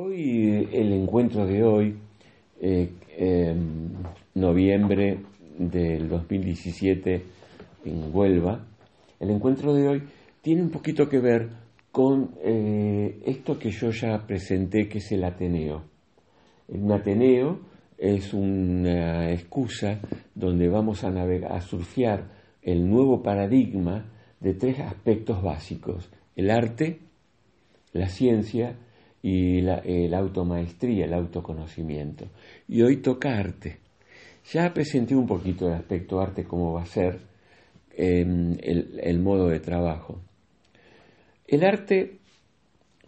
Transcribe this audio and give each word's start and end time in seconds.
Hoy, 0.00 0.68
el 0.72 0.92
encuentro 0.92 1.44
de 1.44 1.64
hoy, 1.64 1.96
eh, 2.60 2.88
em, 3.16 3.88
noviembre 4.36 5.18
del 5.58 6.08
2017 6.08 7.24
en 7.84 8.14
Huelva, 8.14 8.64
el 9.18 9.30
encuentro 9.30 9.74
de 9.74 9.88
hoy 9.88 10.02
tiene 10.40 10.62
un 10.62 10.70
poquito 10.70 11.08
que 11.08 11.18
ver 11.18 11.48
con 11.90 12.30
eh, 12.44 13.18
esto 13.26 13.58
que 13.58 13.72
yo 13.72 13.90
ya 13.90 14.24
presenté, 14.24 14.88
que 14.88 14.98
es 14.98 15.10
el 15.10 15.24
Ateneo. 15.24 15.82
Un 16.68 16.92
Ateneo 16.92 17.58
es 17.98 18.32
una 18.32 19.32
excusa 19.32 19.98
donde 20.32 20.68
vamos 20.68 21.02
a, 21.02 21.10
navegar, 21.10 21.50
a 21.50 21.60
surfear 21.60 22.30
el 22.62 22.88
nuevo 22.88 23.20
paradigma 23.20 24.12
de 24.38 24.54
tres 24.54 24.78
aspectos 24.78 25.42
básicos, 25.42 26.08
el 26.36 26.52
arte, 26.52 27.00
la 27.92 28.06
ciencia 28.06 28.76
y 29.22 29.60
la, 29.60 29.82
automaestría, 30.18 31.06
el 31.06 31.14
autoconocimiento. 31.14 32.26
Y 32.68 32.82
hoy 32.82 32.98
toca 32.98 33.38
arte. 33.38 33.78
Ya 34.52 34.72
presenté 34.72 35.14
un 35.14 35.26
poquito 35.26 35.66
el 35.66 35.74
aspecto 35.74 36.20
arte, 36.20 36.44
cómo 36.44 36.72
va 36.72 36.82
a 36.82 36.86
ser 36.86 37.18
em, 37.96 38.56
el 38.62 39.18
modo 39.18 39.48
de 39.48 39.60
trabajo. 39.60 40.20
El 41.46 41.64
arte 41.64 42.18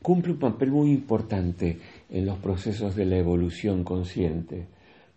cumple 0.03 0.33
un 0.33 0.39
papel 0.39 0.71
muy 0.71 0.91
importante 0.91 1.79
en 2.11 2.27
los 2.27 2.39
procesos 2.39 2.97
de 2.97 3.05
la 3.05 3.19
evolución 3.19 3.85
consciente, 3.85 4.67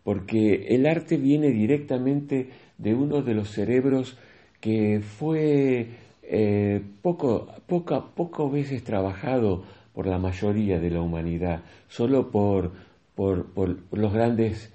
porque 0.04 0.68
el 0.70 0.86
arte 0.86 1.18
viene 1.18 1.50
directamente 1.50 2.50
de 2.78 2.94
uno 2.94 3.22
de 3.22 3.34
los 3.34 3.50
cerebros 3.50 4.18
que 4.60 5.02
fue 5.02 5.88
eh, 6.24 6.82
poco, 7.02 7.48
poco, 7.68 8.50
veces 8.50 8.84
trabajado 8.84 9.64
por 9.94 10.08
la 10.08 10.18
mayoría 10.18 10.80
de 10.80 10.90
la 10.90 11.02
humanidad, 11.02 11.64
solo 11.88 12.30
por, 12.32 12.72
por, 13.16 13.48
los 13.92 14.14
grandes 14.14 14.74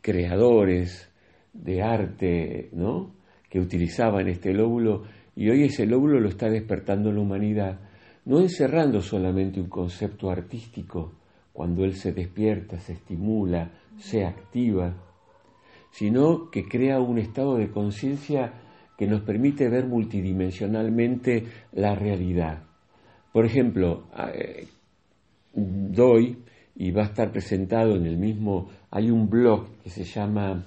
creadores 0.00 1.10
de 1.52 1.82
arte, 1.82 2.70
¿no? 2.72 3.14
que 3.48 3.60
utilizaban 3.60 4.28
este 4.28 4.52
lóbulo 4.52 5.04
y 5.36 5.48
hoy 5.50 5.64
ese 5.64 5.86
lóbulo 5.86 6.18
lo 6.18 6.28
está 6.28 6.48
despertando 6.48 7.12
la 7.12 7.20
humanidad, 7.20 7.80
no 8.24 8.40
encerrando 8.40 9.00
solamente 9.00 9.60
un 9.60 9.68
concepto 9.68 10.30
artístico, 10.30 11.12
cuando 11.52 11.84
él 11.84 11.94
se 11.94 12.12
despierta, 12.12 12.78
se 12.78 12.94
estimula, 12.94 13.70
se 13.98 14.24
activa, 14.24 14.94
sino 15.92 16.50
que 16.50 16.64
crea 16.64 17.00
un 17.00 17.18
estado 17.18 17.56
de 17.56 17.70
conciencia 17.70 18.52
que 18.98 19.06
nos 19.06 19.22
permite 19.22 19.68
ver 19.68 19.86
multidimensionalmente 19.86 21.44
la 21.72 21.94
realidad. 21.94 22.64
Por 23.34 23.46
ejemplo, 23.46 24.04
eh, 24.32 24.68
doy, 25.52 26.38
y 26.76 26.92
va 26.92 27.02
a 27.02 27.06
estar 27.06 27.32
presentado 27.32 27.96
en 27.96 28.06
el 28.06 28.16
mismo, 28.16 28.68
hay 28.92 29.10
un 29.10 29.28
blog 29.28 29.76
que 29.82 29.90
se 29.90 30.04
llama 30.04 30.64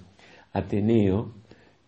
Ateneo, 0.51 1.31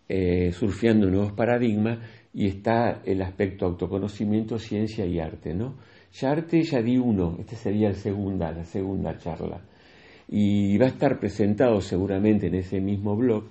eh, 0.08 0.50
surfeando 0.52 1.10
nuevos 1.10 1.32
paradigmas, 1.32 1.98
y 2.32 2.46
está 2.46 3.02
el 3.04 3.20
aspecto 3.20 3.66
autoconocimiento, 3.66 4.58
ciencia 4.58 5.04
y 5.04 5.20
arte, 5.20 5.52
¿no? 5.52 5.74
Ya 6.14 6.30
arte 6.30 6.62
ya 6.62 6.80
di 6.80 6.96
uno, 6.96 7.36
esta 7.38 7.56
sería 7.56 7.88
el 7.88 7.96
segunda, 7.96 8.50
la 8.50 8.64
segunda 8.64 9.18
charla. 9.18 9.60
Y 10.28 10.78
va 10.78 10.86
a 10.86 10.94
estar 10.96 11.20
presentado 11.20 11.82
seguramente 11.82 12.46
en 12.46 12.54
ese 12.54 12.80
mismo 12.80 13.14
blog 13.16 13.44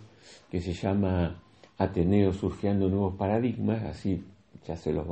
que 0.49 0.61
se 0.61 0.73
llama 0.73 1.39
Ateneo 1.77 2.33
Surfeando 2.33 2.89
Nuevos 2.89 3.13
Paradigmas, 3.19 3.83
así 3.83 4.19
ya 4.65 4.75
se 4.75 4.91
los, 4.91 5.05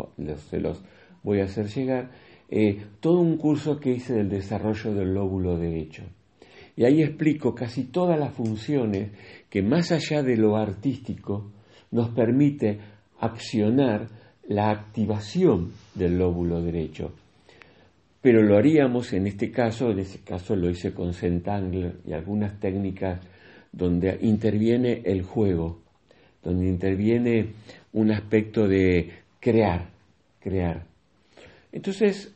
se 0.49 0.59
los 0.59 0.81
voy 1.23 1.41
a 1.41 1.45
hacer 1.45 1.67
llegar, 1.67 2.11
eh, 2.49 2.81
todo 2.99 3.19
un 3.19 3.37
curso 3.37 3.79
que 3.79 3.91
hice 3.91 4.13
del 4.13 4.29
desarrollo 4.29 4.93
del 4.93 5.13
lóbulo 5.13 5.57
derecho. 5.57 6.03
Y 6.75 6.85
ahí 6.85 7.01
explico 7.01 7.55
casi 7.55 7.85
todas 7.85 8.19
las 8.19 8.33
funciones 8.33 9.11
que 9.49 9.61
más 9.61 9.91
allá 9.91 10.21
de 10.21 10.37
lo 10.37 10.55
artístico 10.55 11.51
nos 11.91 12.09
permite 12.09 12.79
accionar 13.19 14.07
la 14.47 14.69
activación 14.69 15.71
del 15.95 16.17
lóbulo 16.17 16.61
derecho. 16.61 17.13
Pero 18.21 18.41
lo 18.41 18.57
haríamos 18.57 19.13
en 19.13 19.27
este 19.27 19.51
caso, 19.51 19.91
en 19.91 19.99
este 19.99 20.19
caso 20.19 20.55
lo 20.55 20.69
hice 20.69 20.93
con 20.93 21.13
Centangler 21.13 21.97
y 22.05 22.13
algunas 22.13 22.59
técnicas 22.59 23.21
donde 23.71 24.17
interviene 24.21 25.01
el 25.05 25.23
juego, 25.23 25.81
donde 26.43 26.67
interviene 26.67 27.53
un 27.93 28.11
aspecto 28.11 28.67
de 28.67 29.11
crear, 29.39 29.89
crear. 30.39 30.86
Entonces, 31.71 32.35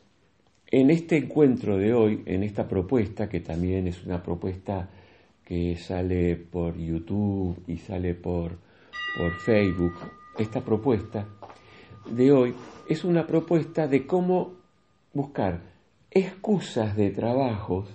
en 0.70 0.90
este 0.90 1.16
encuentro 1.16 1.76
de 1.76 1.94
hoy, 1.94 2.22
en 2.26 2.42
esta 2.42 2.68
propuesta, 2.68 3.28
que 3.28 3.40
también 3.40 3.86
es 3.86 4.04
una 4.04 4.22
propuesta 4.22 4.88
que 5.44 5.76
sale 5.76 6.36
por 6.36 6.78
YouTube 6.78 7.62
y 7.66 7.78
sale 7.78 8.14
por, 8.14 8.58
por 9.16 9.32
Facebook, 9.40 9.94
esta 10.38 10.62
propuesta 10.62 11.26
de 12.10 12.32
hoy 12.32 12.54
es 12.88 13.04
una 13.04 13.26
propuesta 13.26 13.86
de 13.86 14.06
cómo 14.06 14.54
buscar 15.12 15.60
excusas 16.10 16.96
de 16.96 17.10
trabajos 17.10 17.88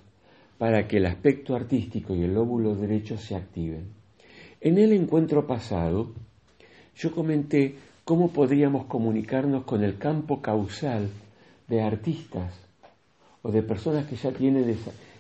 para 0.58 0.88
que 0.88 0.98
el 0.98 1.06
aspecto 1.06 1.56
artístico 1.56 2.16
y 2.16 2.24
el 2.24 2.34
lóbulo 2.34 2.76
derecho 2.76 3.18
se 3.18 3.36
activen. 3.36 3.90
En 4.62 4.78
el 4.78 4.94
encuentro 4.94 5.46
pasado, 5.46 6.14
yo 6.96 7.12
comenté 7.12 7.76
cómo 8.06 8.30
podríamos 8.30 8.86
comunicarnos 8.86 9.66
con 9.66 9.84
el 9.84 9.98
campo 9.98 10.42
causal 10.42 11.10
de 11.68 11.82
artistas 11.82 12.54
o 13.42 13.52
de 13.52 13.64
personas 13.64 14.08
que 14.08 14.16
ya 14.16 14.32
tienen, 14.32 14.78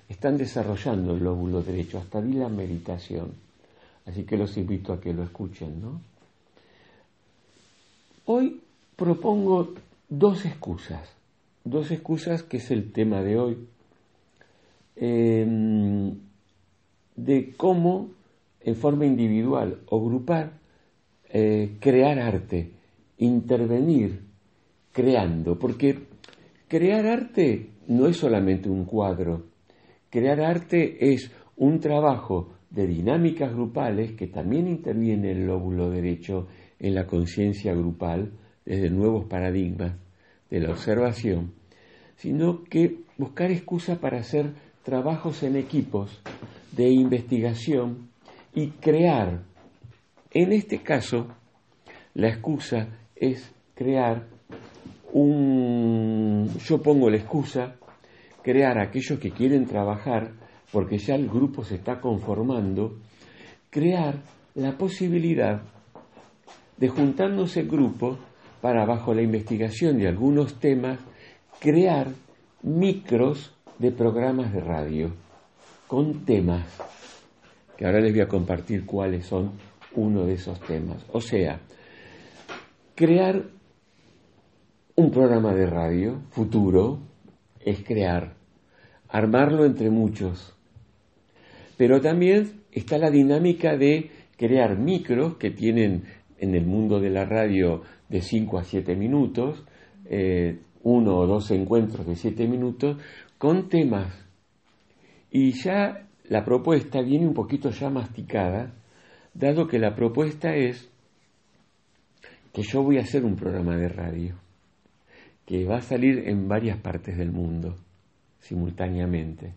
están 0.10 0.38
desarrollando 0.38 1.14
el 1.14 1.24
lóbulo 1.24 1.62
derecho. 1.62 1.98
Hasta 1.98 2.20
vi 2.20 2.34
la 2.34 2.50
meditación. 2.50 3.34
Así 4.06 4.24
que 4.24 4.38
los 4.38 4.56
invito 4.58 4.94
a 4.94 5.02
que 5.02 5.14
lo 5.14 5.24
escuchen, 5.24 5.82
¿no? 5.82 6.02
Hoy 8.26 8.62
propongo 8.96 9.74
dos 10.10 10.46
excusas, 10.46 11.10
dos 11.64 11.92
excusas 11.92 12.44
que 12.44 12.58
es 12.58 12.72
el 12.72 12.92
tema 12.92 13.22
de 13.22 13.38
hoy, 13.38 13.68
em, 14.96 16.16
de 17.16 17.54
cómo 17.56 18.10
en 18.62 18.76
forma 18.76 19.06
individual 19.06 19.80
o 19.88 20.04
grupal 20.04 20.52
eh, 21.30 21.78
crear 21.80 22.20
arte, 22.20 22.72
intervenir 23.18 24.22
creando, 24.94 25.60
porque 25.60 26.07
crear 26.68 27.06
arte 27.06 27.70
no 27.88 28.08
es 28.08 28.18
solamente 28.18 28.70
un 28.70 28.86
cuadro, 28.86 29.46
crear 30.10 30.42
arte 30.42 31.14
es 31.14 31.32
un 31.56 31.80
trabajo 31.80 32.54
de 32.70 32.86
dinámicas 32.88 33.54
grupales 33.54 34.14
que 34.14 34.28
también 34.28 34.68
interviene 34.68 35.32
el 35.32 35.46
lóbulo 35.46 35.90
derecho 35.90 36.48
en 36.80 36.96
la 36.96 37.08
conciencia 37.08 37.74
grupal 37.74 38.32
desde 38.66 38.90
nuevos 38.90 39.26
paradigmas 39.26 39.94
de 40.50 40.60
la 40.60 40.72
observación, 40.72 41.54
sino 42.18 42.64
que 42.64 42.98
buscar 43.18 43.52
excusa 43.52 44.00
para 44.00 44.20
hacer 44.20 44.52
trabajos 44.84 45.44
en 45.44 45.56
equipos 45.56 46.22
de 46.72 46.90
investigación 46.90 48.10
y 48.54 48.70
crear. 48.72 49.44
En 50.32 50.52
este 50.52 50.80
caso, 50.80 51.28
la 52.14 52.30
excusa 52.30 52.88
es 53.16 53.52
crear 53.76 54.28
un... 55.14 55.97
Yo 56.66 56.82
pongo 56.82 57.10
la 57.10 57.18
excusa, 57.18 57.76
crear 58.42 58.80
aquellos 58.80 59.20
que 59.20 59.32
quieren 59.32 59.66
trabajar, 59.66 60.32
porque 60.72 60.98
ya 60.98 61.16
el 61.16 61.28
grupo 61.28 61.64
se 61.64 61.76
está 61.76 62.00
conformando, 62.00 62.98
crear 63.70 64.22
la 64.56 64.78
posibilidad 64.78 65.62
de 66.78 66.88
juntándose 66.88 67.64
grupos 67.64 68.18
para, 68.62 68.86
bajo 68.86 69.14
la 69.14 69.22
investigación 69.22 69.98
de 69.98 70.08
algunos 70.08 70.60
temas, 70.60 71.00
crear 71.60 72.08
micros 72.64 73.54
de 73.80 73.92
programas 73.92 74.52
de 74.54 74.60
radio 74.62 75.14
con 75.88 76.26
temas, 76.26 76.66
que 77.78 77.86
ahora 77.86 78.00
les 78.00 78.12
voy 78.12 78.22
a 78.22 78.28
compartir 78.28 78.86
cuáles 78.86 79.26
son 79.26 79.52
uno 79.96 80.26
de 80.26 80.34
esos 80.34 80.60
temas. 80.62 81.04
O 81.12 81.22
sea, 81.22 81.60
crear 82.96 83.44
un 85.00 85.12
programa 85.12 85.54
de 85.54 85.68
radio 85.68 86.24
futuro 86.32 86.98
es 87.60 87.84
crear 87.84 88.34
armarlo 89.10 89.64
entre 89.66 89.92
muchos. 89.92 90.56
Pero 91.78 92.02
también 92.02 92.64
está 92.72 92.98
la 92.98 93.12
dinámica 93.12 93.78
de 93.78 94.10
crear 94.38 94.80
micros 94.80 95.38
que 95.38 95.52
tienen 95.52 96.06
en 96.40 96.56
el 96.56 96.66
mundo 96.66 97.00
de 97.00 97.12
la 97.12 97.26
radio 97.26 97.84
de 98.10 98.22
5 98.22 98.58
a 98.58 98.64
7 98.64 98.96
minutos, 98.96 99.64
eh, 100.06 100.62
uno 100.82 101.18
o 101.18 101.28
dos 101.28 101.52
encuentros 101.52 102.08
de 102.08 102.16
7 102.16 102.48
minutos, 102.48 102.98
con 103.38 103.70
temas. 103.70 104.12
Y 105.30 105.52
ya 105.52 106.08
la 106.24 106.44
propuesta 106.44 107.02
viene 107.04 107.28
un 107.28 107.36
poquito 107.36 107.70
ya 107.70 107.92
masticada, 107.92 108.74
dado 109.36 109.68
que 109.68 109.78
la 109.78 109.94
propuesta 109.94 110.56
es 110.56 110.90
que 112.52 112.64
yo 112.64 112.82
voy 112.82 112.98
a 112.98 113.02
hacer 113.02 113.24
un 113.24 113.36
programa 113.36 113.78
de 113.78 113.90
radio, 113.90 114.47
que 115.48 115.64
va 115.64 115.78
a 115.78 115.82
salir 115.82 116.28
en 116.28 116.50
varias 116.50 116.78
partes 116.78 117.18
del 117.18 117.32
mundo 117.32 117.78
simultáneamente. 118.42 119.54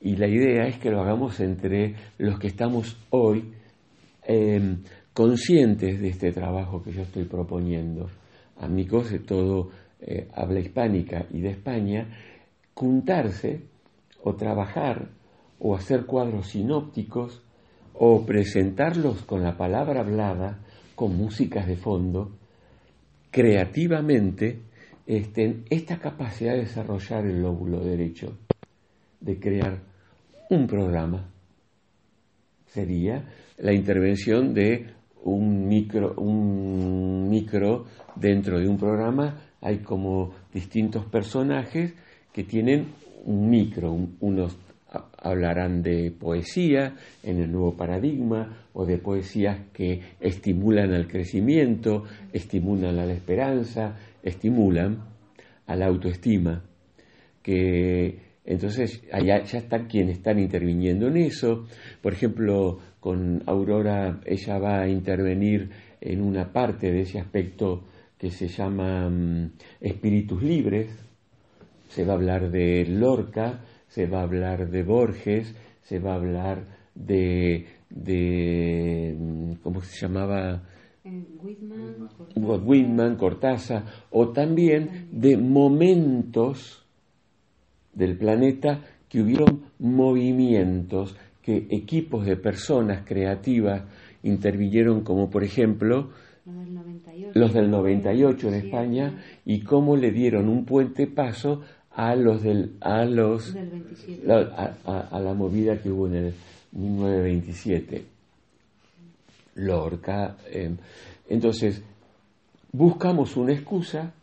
Y 0.00 0.16
la 0.16 0.26
idea 0.26 0.66
es 0.66 0.78
que 0.78 0.90
lo 0.90 1.00
hagamos 1.00 1.38
entre 1.38 1.94
los 2.18 2.40
que 2.40 2.48
estamos 2.48 2.98
hoy 3.10 3.52
em, 4.24 4.82
conscientes 5.14 6.00
de 6.00 6.08
este 6.08 6.32
trabajo 6.32 6.82
que 6.82 6.90
yo 6.90 7.02
estoy 7.02 7.22
proponiendo, 7.24 8.10
amigos 8.58 9.12
de 9.12 9.20
todo 9.20 9.70
eh, 10.00 10.26
habla 10.34 10.58
hispánica 10.58 11.26
y 11.30 11.40
de 11.40 11.50
España, 11.50 12.08
juntarse 12.74 13.60
o 14.24 14.34
trabajar 14.34 15.08
o 15.60 15.76
hacer 15.76 16.04
cuadros 16.04 16.48
sinópticos 16.48 17.40
o 17.94 18.26
presentarlos 18.26 19.22
con 19.22 19.44
la 19.44 19.56
palabra 19.56 20.00
hablada, 20.00 20.58
con 20.96 21.16
músicas 21.16 21.68
de 21.68 21.76
fondo, 21.76 22.32
creativamente, 23.30 24.71
este, 25.06 25.62
esta 25.70 25.98
capacidad 25.98 26.52
de 26.52 26.60
desarrollar 26.60 27.26
el 27.26 27.42
lóbulo 27.42 27.80
derecho, 27.80 28.38
de 29.20 29.38
crear 29.38 29.78
un 30.50 30.66
programa, 30.66 31.28
sería 32.66 33.24
la 33.58 33.72
intervención 33.72 34.54
de 34.54 34.86
un 35.24 35.68
micro, 35.68 36.14
un 36.16 37.28
micro 37.28 37.86
dentro 38.16 38.58
de 38.58 38.68
un 38.68 38.76
programa, 38.76 39.40
hay 39.60 39.78
como 39.78 40.32
distintos 40.52 41.04
personajes 41.06 41.94
que 42.32 42.44
tienen 42.44 42.88
un 43.24 43.48
micro, 43.48 43.92
unos 44.20 44.56
hablarán 45.18 45.82
de 45.82 46.10
poesía 46.10 46.94
en 47.22 47.40
el 47.40 47.50
nuevo 47.50 47.74
paradigma 47.74 48.66
o 48.74 48.84
de 48.84 48.98
poesías 48.98 49.58
que 49.72 50.00
estimulan 50.20 50.92
al 50.92 51.06
crecimiento, 51.08 52.04
estimulan 52.32 52.98
a 52.98 53.06
la 53.06 53.14
esperanza, 53.14 53.96
estimulan 54.22 55.04
a 55.66 55.76
la 55.76 55.86
autoestima, 55.86 56.64
que 57.42 58.32
entonces 58.44 59.02
allá 59.12 59.42
ya 59.44 59.58
están 59.58 59.86
quienes 59.86 60.18
están 60.18 60.38
interviniendo 60.38 61.08
en 61.08 61.16
eso. 61.16 61.66
Por 62.00 62.12
ejemplo, 62.12 62.78
con 63.00 63.42
Aurora 63.46 64.20
ella 64.26 64.58
va 64.58 64.80
a 64.80 64.88
intervenir 64.88 65.70
en 66.00 66.22
una 66.22 66.52
parte 66.52 66.90
de 66.90 67.02
ese 67.02 67.20
aspecto 67.20 67.84
que 68.18 68.30
se 68.30 68.48
llama 68.48 69.08
mm, 69.08 69.52
espíritus 69.80 70.42
libres. 70.42 70.90
Se 71.88 72.04
va 72.04 72.14
a 72.14 72.16
hablar 72.16 72.50
de 72.50 72.84
Lorca, 72.86 73.60
se 73.88 74.06
va 74.06 74.20
a 74.20 74.22
hablar 74.22 74.70
de 74.70 74.82
Borges, 74.82 75.54
se 75.82 75.98
va 75.98 76.12
a 76.12 76.16
hablar 76.16 76.64
de, 76.94 77.66
de 77.90 79.16
mm, 79.18 79.52
¿cómo 79.62 79.82
se 79.82 80.00
llamaba? 80.00 80.62
Whitman, 81.04 82.08
Cortázar. 82.16 82.60
Whitman, 82.64 83.16
Cortázar, 83.16 83.84
o 84.10 84.28
también 84.28 85.08
de 85.10 85.36
momentos 85.36 86.84
del 87.92 88.16
planeta 88.16 88.80
que 89.08 89.20
hubieron 89.20 89.64
movimientos, 89.80 91.16
que 91.42 91.66
equipos 91.70 92.24
de 92.24 92.36
personas 92.36 93.04
creativas 93.04 93.82
intervinieron, 94.22 95.02
como 95.02 95.28
por 95.28 95.42
ejemplo 95.42 96.10
los 97.34 97.52
del 97.52 97.70
98, 97.70 98.48
en 98.48 98.54
España, 98.54 99.22
y 99.44 99.62
cómo 99.62 99.96
le 99.96 100.12
dieron 100.12 100.48
un 100.48 100.64
puente 100.64 101.08
paso 101.08 101.62
a 101.90 102.14
los 102.14 102.42
del 102.42 102.76
a 102.80 103.04
los 103.04 103.56
a, 104.84 105.20
la 105.20 105.34
movida 105.34 105.82
que 105.82 105.90
hubo 105.90 106.06
en 106.06 106.14
el 106.14 106.34
1927 106.72 108.21
Lorca 109.54 110.36
em, 110.50 110.76
entonces 111.28 111.82
buscamos 112.72 113.36
una 113.36 113.52
excusa 113.52 114.14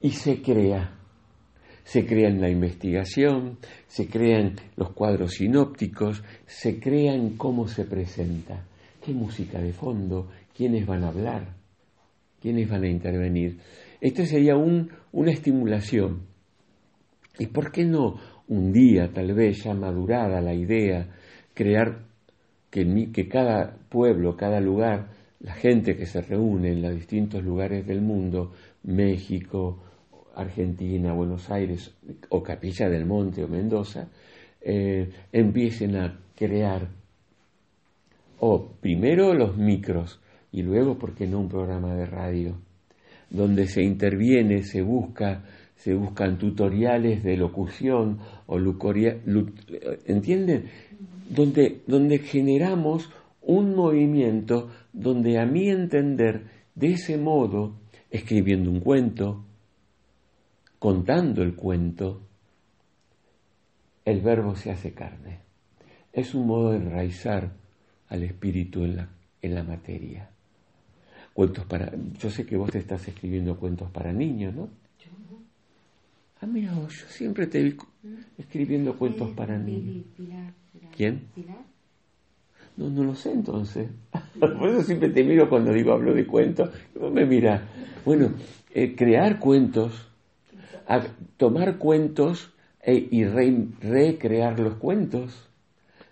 y 0.00 0.10
se 0.10 0.42
crea. 0.42 0.98
Se 1.84 2.06
crea 2.06 2.28
en 2.28 2.40
la 2.40 2.48
investigación 2.48 3.58
se 3.86 4.08
crean 4.08 4.56
los 4.76 4.92
cuadros 4.92 5.32
sinópticos 5.34 6.22
se 6.46 6.80
crean 6.80 7.36
cómo 7.36 7.68
se 7.68 7.84
presenta 7.84 8.64
qué 9.04 9.12
música 9.12 9.60
de 9.60 9.74
fondo 9.74 10.30
quiénes 10.56 10.86
van 10.86 11.04
a 11.04 11.08
hablar 11.08 11.64
quiénes 12.44 12.68
van 12.68 12.84
a 12.84 12.88
intervenir. 12.88 13.56
Esto 14.02 14.26
sería 14.26 14.54
un, 14.54 14.90
una 15.12 15.32
estimulación. 15.32 16.26
¿Y 17.38 17.46
por 17.46 17.72
qué 17.72 17.86
no 17.86 18.20
un 18.48 18.70
día, 18.70 19.10
tal 19.10 19.32
vez 19.32 19.64
ya 19.64 19.72
madurada 19.72 20.42
la 20.42 20.52
idea, 20.52 21.08
crear 21.54 22.04
que, 22.74 23.28
cada 23.28 23.76
pueblo, 23.88 24.36
cada 24.36 24.58
lugar, 24.58 25.06
la 25.38 25.54
gente 25.54 25.96
que 25.96 26.06
se 26.06 26.20
reúne 26.20 26.72
en 26.72 26.82
los 26.82 26.92
distintos 26.92 27.44
lugares 27.44 27.86
del 27.86 28.00
mundo, 28.00 28.52
México, 28.82 29.78
Argentina, 30.34 31.12
Buenos 31.12 31.48
Aires 31.50 31.94
o 32.30 32.42
Capilla 32.42 32.88
del 32.88 33.06
Monte 33.06 33.44
o 33.44 33.48
Mendoza, 33.48 34.08
eh, 34.60 35.08
empiecen 35.30 35.94
a 35.96 36.18
crear, 36.34 36.88
o 38.40 38.72
primero 38.80 39.34
los 39.34 39.56
micros 39.56 40.20
y 40.50 40.62
luego, 40.62 40.98
¿por 40.98 41.14
qué 41.14 41.28
no 41.28 41.38
un 41.38 41.48
programa 41.48 41.94
de 41.94 42.06
radio? 42.06 42.56
Donde 43.30 43.68
se 43.68 43.84
interviene, 43.84 44.64
se 44.64 44.82
busca 44.82 45.44
se 45.76 45.92
buscan 45.92 46.38
tutoriales 46.38 47.22
de 47.22 47.36
locución 47.36 48.18
o 48.46 48.58
lucoria, 48.58 49.18
¿entienden? 50.06 50.64
Donde, 51.28 51.82
donde 51.86 52.18
generamos 52.18 53.10
un 53.40 53.74
movimiento 53.74 54.70
donde 54.92 55.38
a 55.38 55.46
mi 55.46 55.68
entender, 55.68 56.44
de 56.74 56.92
ese 56.92 57.18
modo, 57.18 57.76
escribiendo 58.10 58.70
un 58.70 58.80
cuento, 58.80 59.44
contando 60.78 61.42
el 61.42 61.54
cuento, 61.54 62.20
el 64.04 64.20
verbo 64.20 64.54
se 64.54 64.70
hace 64.70 64.92
carne. 64.92 65.40
Es 66.12 66.34
un 66.34 66.46
modo 66.46 66.70
de 66.70 66.76
enraizar 66.76 67.52
al 68.08 68.22
espíritu 68.22 68.84
en 68.84 68.96
la, 68.96 69.08
en 69.42 69.54
la 69.54 69.64
materia. 69.64 70.30
Cuentos 71.32 71.64
para. 71.64 71.92
Yo 72.18 72.30
sé 72.30 72.46
que 72.46 72.56
vos 72.56 72.72
estás 72.74 73.08
escribiendo 73.08 73.58
cuentos 73.58 73.90
para 73.90 74.12
niños, 74.12 74.54
¿no? 74.54 74.68
Ah, 76.44 76.46
mira, 76.46 76.74
yo 76.74 76.88
siempre 77.08 77.46
te 77.46 77.62
vi 77.62 77.74
escribiendo 78.36 78.98
cuentos 78.98 79.30
para 79.30 79.56
niños. 79.56 80.04
¿Quién? 80.94 81.22
No, 82.76 82.90
no 82.90 83.02
lo 83.02 83.14
sé 83.14 83.32
entonces. 83.32 83.88
Por 84.38 84.68
eso 84.68 84.82
siempre 84.82 85.08
te 85.08 85.24
miro 85.24 85.48
cuando 85.48 85.72
digo 85.72 85.94
hablo 85.94 86.12
de 86.12 86.26
cuentos. 86.26 86.68
me 87.00 87.24
mira. 87.24 87.66
Bueno, 88.04 88.32
eh, 88.74 88.94
crear 88.94 89.38
cuentos, 89.38 90.06
tomar 91.38 91.78
cuentos 91.78 92.52
e, 92.82 93.08
y 93.10 93.24
recrear 93.24 94.60
los 94.60 94.74
cuentos. 94.74 95.48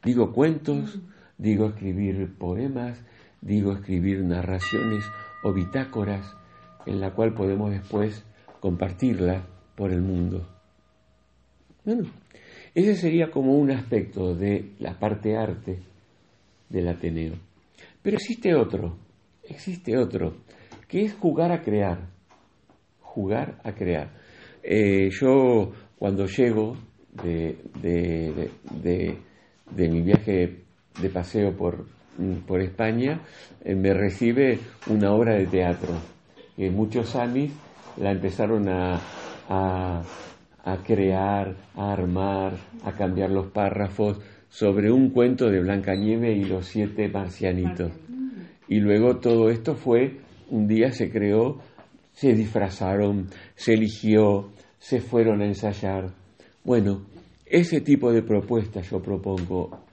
Digo 0.02 0.32
cuentos, 0.32 0.98
digo 1.36 1.66
escribir 1.66 2.32
poemas, 2.38 2.98
digo 3.42 3.72
escribir 3.72 4.24
narraciones 4.24 5.04
o 5.44 5.52
bitácoras 5.52 6.24
en 6.86 7.00
la 7.00 7.10
cual 7.10 7.34
podemos 7.34 7.70
después 7.70 8.24
compartirla 8.60 9.42
por 9.76 9.92
el 9.92 10.00
mundo. 10.00 10.48
Bueno, 11.84 12.04
ese 12.74 12.94
sería 12.94 13.30
como 13.30 13.56
un 13.56 13.70
aspecto 13.70 14.34
de 14.34 14.72
la 14.78 14.98
parte 14.98 15.36
arte 15.36 15.78
del 16.68 16.88
Ateneo. 16.88 17.34
Pero 18.02 18.16
existe 18.16 18.54
otro, 18.54 18.96
existe 19.42 19.96
otro, 19.96 20.36
que 20.88 21.02
es 21.02 21.14
jugar 21.14 21.52
a 21.52 21.62
crear, 21.62 22.08
jugar 23.00 23.60
a 23.64 23.72
crear. 23.72 24.10
Eh, 24.62 25.10
yo 25.10 25.72
cuando 25.98 26.26
llego 26.26 26.76
de, 27.22 27.58
de, 27.82 29.88
mi 29.88 30.02
viaje 30.02 30.62
de 31.00 31.10
paseo 31.10 31.56
por, 31.56 31.86
por 32.46 32.60
España, 32.60 33.22
eh, 33.64 33.74
me 33.74 33.92
recibe 33.92 34.58
una 34.88 35.12
obra 35.12 35.34
de 35.34 35.46
teatro, 35.46 35.94
que 36.56 36.70
muchos 36.70 37.16
amis 37.16 37.52
la 37.98 38.12
empezaron 38.12 38.68
a, 38.68 39.00
a, 39.52 40.76
crear, 40.84 41.54
a 41.74 41.92
armar, 41.92 42.54
a 42.84 42.92
cambiar 42.92 43.30
los 43.30 43.48
párrafos 43.48 44.18
sobre 44.48 44.90
un 44.90 45.10
cuento 45.10 45.50
de 45.50 45.60
Blanca 45.60 45.94
Nieve 45.94 46.32
y 46.32 46.44
los 46.44 46.66
siete 46.66 47.08
marcianitos. 47.08 47.92
Y 48.68 48.80
luego 48.80 49.18
todo 49.18 49.50
esto 49.50 49.74
fue, 49.74 50.20
un 50.50 50.66
día 50.66 50.90
se 50.92 51.10
creó, 51.10 51.58
se 52.12 52.32
disfrazaron, 52.32 53.28
se 53.54 53.74
eligió, 53.74 54.50
se 54.78 55.00
fueron 55.00 55.42
a 55.42 55.46
ensayar. 55.46 56.10
Bueno, 56.64 57.02
ese 57.44 57.80
tipo 57.80 58.12
de 58.12 58.22
propuestas 58.22 58.88
yo 58.90 59.00
propongo 59.02 59.84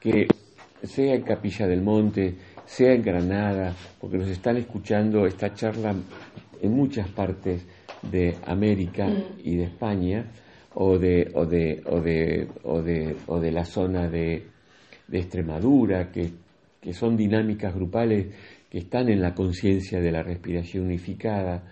que 0.00 0.28
sea 0.82 1.14
en 1.14 1.22
Capilla 1.22 1.66
del 1.66 1.82
Monte, 1.82 2.36
sea 2.64 2.92
en 2.92 3.02
Granada, 3.02 3.74
porque 4.00 4.18
nos 4.18 4.28
están 4.28 4.56
escuchando 4.56 5.26
esta 5.26 5.52
charla 5.52 5.94
en 6.62 6.72
muchas 6.72 7.08
partes 7.08 7.66
de 8.02 8.36
América 8.46 9.08
y 9.42 9.56
de 9.56 9.64
España, 9.64 10.26
o 10.74 10.98
de, 10.98 11.30
o 11.34 11.44
de, 11.44 11.82
o 11.86 12.00
de, 12.00 12.48
o 12.62 12.82
de, 12.82 13.16
o 13.26 13.40
de 13.40 13.52
la 13.52 13.64
zona 13.64 14.08
de, 14.08 14.44
de 15.08 15.18
Extremadura, 15.18 16.10
que, 16.10 16.30
que 16.80 16.92
son 16.92 17.16
dinámicas 17.16 17.74
grupales 17.74 18.26
que 18.70 18.78
están 18.78 19.08
en 19.08 19.20
la 19.20 19.34
conciencia 19.34 20.00
de 20.00 20.12
la 20.12 20.22
respiración 20.22 20.84
unificada, 20.84 21.64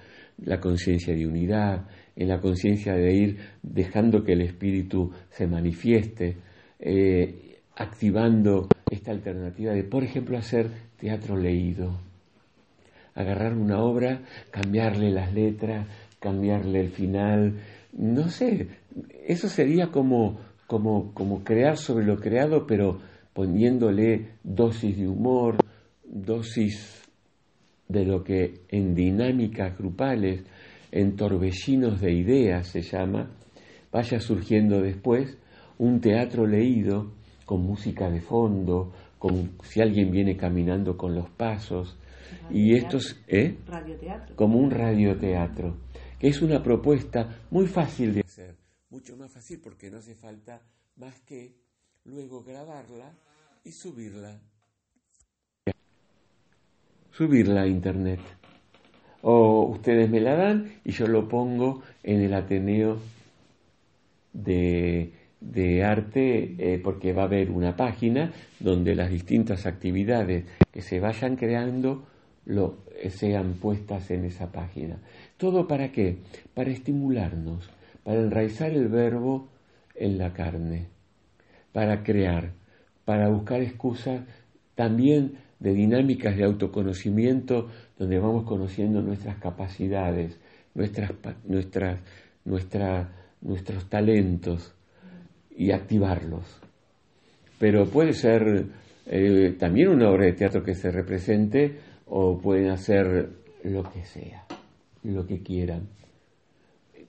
la 0.45 0.61
conciencia 0.61 1.15
de 1.15 1.27
unidad, 1.27 1.87
en 2.17 2.29
la 2.29 2.41
conciencia 2.41 2.95
de 2.95 3.13
ir 3.13 3.39
dejando 3.63 4.25
que 4.25 4.33
el 4.33 4.43
espíritu 4.43 5.13
se 5.31 5.47
manifieste, 5.47 6.37
eh, 6.81 7.59
activando 7.77 8.69
esta 8.91 9.13
alternativa 9.13 9.73
de, 9.73 9.85
por 9.85 10.03
ejemplo, 10.03 10.37
hacer 10.37 10.69
teatro 10.99 11.37
leído, 11.37 12.01
agarrar 13.15 13.55
una 13.55 13.81
obra, 13.81 14.23
cambiarle 14.51 15.11
las 15.11 15.33
letras, 15.33 15.87
cambiarle 16.21 16.81
el 16.81 16.91
final, 16.91 17.61
no 17.93 18.29
sé, 18.29 18.69
eso 19.27 19.49
sería 19.49 19.89
como, 19.89 20.39
como, 20.67 21.13
como 21.15 21.45
crear 21.45 21.77
sobre 21.77 22.05
lo 22.05 22.17
creado, 22.17 22.67
pero 22.67 22.99
poniéndole 23.33 24.33
dosis 24.43 24.97
de 24.97 25.09
humor, 25.09 25.59
dosis 26.05 27.03
de 27.89 28.05
lo 28.05 28.23
que 28.23 28.63
en 28.69 28.95
dinámicas 28.95 29.77
grupales, 29.79 30.45
en 30.91 31.17
torbellinos 31.17 32.01
de 32.01 32.13
ideas 32.13 32.67
se 32.69 32.83
llama, 32.83 33.31
vaya 33.93 34.21
surgiendo 34.21 34.81
después 34.81 35.39
un 35.79 36.01
teatro 36.01 36.47
leído 36.47 37.13
con 37.45 37.63
música 37.63 38.11
de 38.11 38.21
fondo, 38.21 38.93
con 39.19 39.53
si 39.63 39.81
alguien 39.81 40.11
viene 40.11 40.37
caminando 40.37 40.97
con 40.97 41.15
los 41.15 41.31
pasos, 41.31 41.97
y 42.51 42.75
estos, 42.75 43.21
¿eh? 43.27 43.57
Como 44.35 44.59
un 44.59 44.71
radioteatro, 44.71 45.77
que 46.19 46.29
es 46.29 46.43
una 46.43 46.63
propuesta 46.63 47.43
muy 47.51 47.67
fácil 47.67 48.15
de 48.15 48.21
hacer, 48.21 48.57
mucho 48.91 49.17
más 49.17 49.31
fácil 49.31 49.61
porque 49.63 49.91
no 49.91 49.99
hace 49.99 50.15
falta 50.15 50.61
más 50.97 51.21
que 51.21 51.55
luego 52.05 52.43
grabarla 52.43 53.13
y 53.65 53.73
subirla. 53.73 54.41
Subirla 57.13 57.63
a 57.63 57.67
internet. 57.67 58.21
O 59.23 59.65
ustedes 59.67 60.09
me 60.09 60.21
la 60.21 60.37
dan 60.37 60.81
y 60.85 60.93
yo 60.93 61.07
lo 61.07 61.29
pongo 61.29 61.83
en 62.03 62.23
el 62.23 62.35
Ateneo 62.35 62.99
de, 64.33 65.13
Arte 65.85 66.55
eh, 66.59 66.81
porque 66.83 67.13
va 67.13 67.23
a 67.23 67.27
haber 67.27 67.51
una 67.51 67.77
página 67.77 68.33
donde 68.61 68.95
las 68.95 69.11
distintas 69.11 69.67
actividades 69.67 70.45
que 70.71 70.83
se 70.83 71.01
vayan 71.01 71.37
creando 71.37 72.07
lo, 72.47 72.85
eh, 72.97 73.11
sean 73.11 73.55
puestas 73.55 74.11
en 74.11 74.25
esa 74.25 74.51
página. 74.51 74.99
¿Todo 75.39 75.67
para 75.67 75.91
qué? 75.93 76.19
Para 76.53 76.71
estimularnos, 76.71 77.71
para 78.05 78.21
enraizar 78.21 78.71
el 78.73 78.89
verbo 78.89 79.49
en 79.95 80.19
la 80.19 80.33
carne, 80.33 80.89
para 81.73 82.03
crear, 82.03 82.53
para 83.05 83.29
buscar 83.29 83.63
excusas 83.63 84.23
también 84.75 85.39
de 85.61 85.73
dinámicas 85.73 86.37
de 86.37 86.45
autoconocimiento 86.45 87.69
donde 87.99 88.19
vamos 88.19 88.45
conociendo 88.45 89.01
nuestras 89.01 89.39
capacidades, 89.39 90.39
nuestras, 90.75 91.13
nuestras, 92.45 93.09
nuestros 93.41 93.89
talentos 93.89 94.75
y 95.57 95.73
activarlos. 95.73 96.61
Pero 97.59 97.87
puede 97.87 98.13
ser 98.13 98.67
eh, 99.07 99.57
también 99.59 99.89
una 99.89 100.11
obra 100.11 100.27
de 100.27 100.33
teatro 100.33 100.63
que 100.63 100.75
se 100.75 100.91
represente 100.91 101.79
o 102.07 102.39
pueden 102.39 102.71
hacer 102.71 103.31
lo 103.65 103.83
que 103.83 104.05
sea, 104.05 104.45
lo 105.03 105.27
que 105.27 105.43
quieran. 105.43 105.89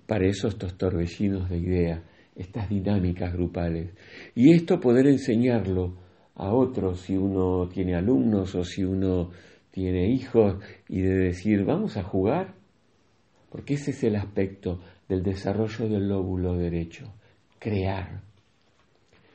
Para 0.05 0.27
eso 0.27 0.48
estos 0.48 0.77
torbellinos 0.77 1.50
de 1.50 1.58
ideas 1.58 2.01
estas 2.39 2.69
dinámicas 2.69 3.34
grupales. 3.34 3.91
Y 4.34 4.53
esto 4.53 4.79
poder 4.79 5.08
enseñarlo 5.08 5.98
a 6.36 6.53
otros 6.53 7.01
si 7.01 7.17
uno 7.17 7.67
tiene 7.67 7.96
alumnos 7.96 8.55
o 8.55 8.63
si 8.63 8.84
uno 8.84 9.31
tiene 9.72 10.10
hijos 10.10 10.55
y 10.88 11.01
de 11.01 11.15
decir, 11.15 11.65
vamos 11.65 11.98
a 11.98 12.03
jugar, 12.03 12.55
porque 13.50 13.74
ese 13.74 13.91
es 13.91 14.03
el 14.05 14.15
aspecto 14.15 14.79
del 15.10 15.22
desarrollo 15.22 15.89
del 15.89 16.08
lóbulo 16.08 16.55
derecho, 16.55 17.13
crear, 17.60 18.22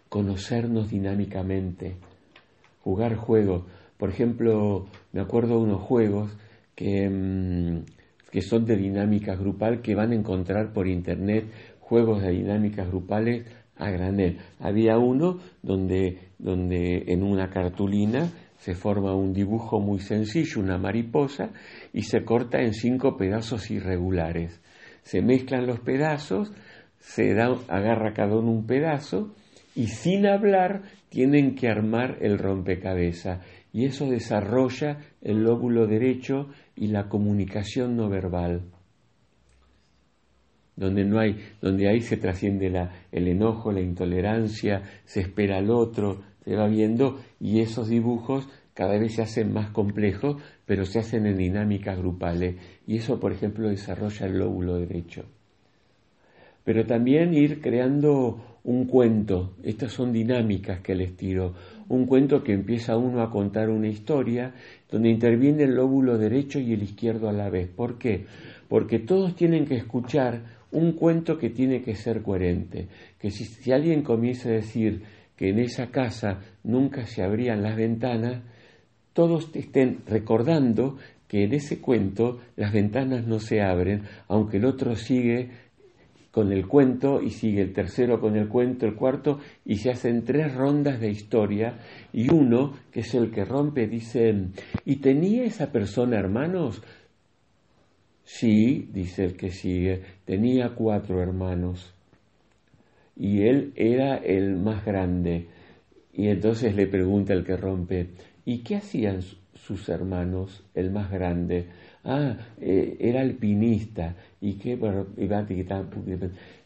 conocernos 0.08 0.88
dinámicamente, 0.88 1.96
jugar 2.80 3.16
juegos. 3.16 3.64
Por 3.98 4.08
ejemplo, 4.08 4.86
me 5.12 5.20
acuerdo 5.20 5.58
de 5.58 5.64
unos 5.64 5.82
juegos 5.82 6.34
que, 6.74 7.08
mm, 7.08 7.84
que 8.34 8.42
son 8.42 8.64
de 8.64 8.76
dinámica 8.76 9.36
grupal 9.36 9.80
que 9.80 9.94
van 9.94 10.10
a 10.10 10.16
encontrar 10.16 10.72
por 10.72 10.88
internet 10.88 11.44
juegos 11.78 12.20
de 12.20 12.32
dinámicas 12.32 12.88
grupales 12.88 13.46
a 13.76 13.90
granel. 13.90 14.38
Había 14.58 14.98
uno 14.98 15.38
donde, 15.62 16.18
donde 16.36 17.04
en 17.06 17.22
una 17.22 17.48
cartulina 17.48 18.28
se 18.56 18.74
forma 18.74 19.14
un 19.14 19.32
dibujo 19.32 19.78
muy 19.78 20.00
sencillo, 20.00 20.60
una 20.60 20.78
mariposa, 20.78 21.52
y 21.92 22.02
se 22.02 22.24
corta 22.24 22.60
en 22.60 22.74
cinco 22.74 23.16
pedazos 23.16 23.70
irregulares. 23.70 24.60
Se 25.04 25.22
mezclan 25.22 25.68
los 25.68 25.78
pedazos, 25.78 26.52
se 26.98 27.34
da, 27.34 27.56
agarra 27.68 28.14
cada 28.14 28.36
uno 28.36 28.50
un 28.50 28.66
pedazo, 28.66 29.32
y 29.76 29.86
sin 29.86 30.26
hablar 30.26 30.82
tienen 31.08 31.54
que 31.54 31.68
armar 31.68 32.18
el 32.20 32.38
rompecabezas. 32.38 33.46
Y 33.72 33.86
eso 33.86 34.06
desarrolla 34.06 34.98
el 35.22 35.44
lóbulo 35.44 35.86
derecho 35.86 36.48
y 36.76 36.88
la 36.88 37.08
comunicación 37.08 37.96
no 37.96 38.08
verbal 38.08 38.62
donde 40.76 41.04
no 41.04 41.20
hay, 41.20 41.36
donde 41.60 41.88
ahí 41.88 42.00
se 42.00 42.16
trasciende 42.16 42.72
el 43.12 43.28
enojo, 43.28 43.72
la 43.72 43.80
intolerancia, 43.80 44.82
se 45.04 45.20
espera 45.20 45.58
al 45.58 45.70
otro, 45.70 46.22
se 46.44 46.56
va 46.56 46.66
viendo 46.66 47.20
y 47.40 47.60
esos 47.60 47.88
dibujos 47.88 48.48
cada 48.74 48.98
vez 48.98 49.14
se 49.14 49.22
hacen 49.22 49.52
más 49.52 49.70
complejos, 49.70 50.42
pero 50.66 50.84
se 50.84 50.98
hacen 50.98 51.26
en 51.26 51.36
dinámicas 51.36 51.96
grupales 51.96 52.56
y 52.86 52.96
eso, 52.96 53.20
por 53.20 53.32
ejemplo, 53.32 53.68
desarrolla 53.68 54.26
el 54.26 54.38
lóbulo 54.38 54.76
derecho. 54.76 55.26
Pero 56.64 56.84
también 56.86 57.34
ir 57.34 57.60
creando 57.60 58.53
un 58.64 58.86
cuento, 58.86 59.54
estas 59.62 59.92
son 59.92 60.12
dinámicas 60.12 60.80
que 60.80 60.94
les 60.94 61.16
tiro, 61.16 61.54
un 61.88 62.06
cuento 62.06 62.42
que 62.42 62.52
empieza 62.52 62.96
uno 62.96 63.22
a 63.22 63.30
contar 63.30 63.68
una 63.68 63.88
historia 63.88 64.54
donde 64.90 65.10
interviene 65.10 65.64
el 65.64 65.74
lóbulo 65.74 66.16
derecho 66.16 66.58
y 66.58 66.72
el 66.72 66.82
izquierdo 66.82 67.28
a 67.28 67.32
la 67.32 67.50
vez. 67.50 67.68
¿Por 67.68 67.98
qué? 67.98 68.24
Porque 68.68 68.98
todos 68.98 69.36
tienen 69.36 69.66
que 69.66 69.76
escuchar 69.76 70.40
un 70.72 70.92
cuento 70.92 71.38
que 71.38 71.50
tiene 71.50 71.82
que 71.82 71.94
ser 71.94 72.22
coherente, 72.22 72.88
que 73.18 73.30
si, 73.30 73.70
alguien 73.70 74.02
comienza 74.02 74.48
a 74.48 74.52
decir 74.52 75.02
que 75.36 75.50
en 75.50 75.58
esa 75.58 75.90
casa 75.90 76.40
nunca 76.64 77.06
se 77.06 77.22
abrían 77.22 77.62
las 77.62 77.76
ventanas, 77.76 78.42
todos 79.12 79.50
estén 79.54 80.00
recordando 80.06 80.96
que 81.28 81.44
en 81.44 81.52
ese 81.52 81.80
cuento 81.80 82.40
las 82.56 82.72
ventanas 82.72 83.26
no 83.26 83.40
se 83.40 83.60
abren, 83.60 84.02
aunque 84.28 84.56
el 84.56 84.64
otro 84.64 84.96
sigue 84.96 85.50
con 86.34 86.52
el 86.52 86.66
cuento 86.66 87.22
y 87.22 87.30
sigue 87.30 87.62
el 87.62 87.72
tercero 87.72 88.20
con 88.20 88.34
el 88.34 88.48
cuento, 88.48 88.86
el 88.86 88.96
cuarto, 88.96 89.38
y 89.64 89.76
se 89.76 89.90
hacen 89.90 90.24
tres 90.24 90.52
rondas 90.52 90.98
de 90.98 91.08
historia 91.08 91.78
y 92.12 92.28
uno, 92.28 92.72
que 92.90 93.00
es 93.00 93.14
el 93.14 93.30
que 93.30 93.44
rompe, 93.44 93.86
dice, 93.86 94.34
¿y 94.84 94.96
tenía 94.96 95.44
esa 95.44 95.70
persona 95.70 96.18
hermanos? 96.18 96.82
Sí, 98.24 98.88
dice 98.92 99.26
el 99.26 99.36
que 99.36 99.52
sigue, 99.52 100.02
tenía 100.24 100.70
cuatro 100.74 101.22
hermanos 101.22 101.94
y 103.14 103.42
él 103.42 103.72
era 103.76 104.16
el 104.16 104.56
más 104.56 104.84
grande. 104.84 105.46
Y 106.12 106.26
entonces 106.26 106.74
le 106.74 106.88
pregunta 106.88 107.32
el 107.32 107.44
que 107.44 107.56
rompe, 107.56 108.08
¿y 108.44 108.64
qué 108.64 108.74
hacían 108.76 109.20
sus 109.54 109.88
hermanos, 109.88 110.64
el 110.74 110.90
más 110.90 111.12
grande? 111.12 111.68
Ah, 112.04 112.36
eh, 112.60 112.96
era 113.00 113.20
alpinista. 113.20 114.14
¿Y 114.40 114.54
qué? 114.54 114.78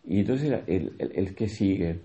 Y 0.07 0.21
entonces 0.21 0.61
el, 0.67 0.93
el, 0.99 1.35
que 1.35 1.49
sigue. 1.49 2.01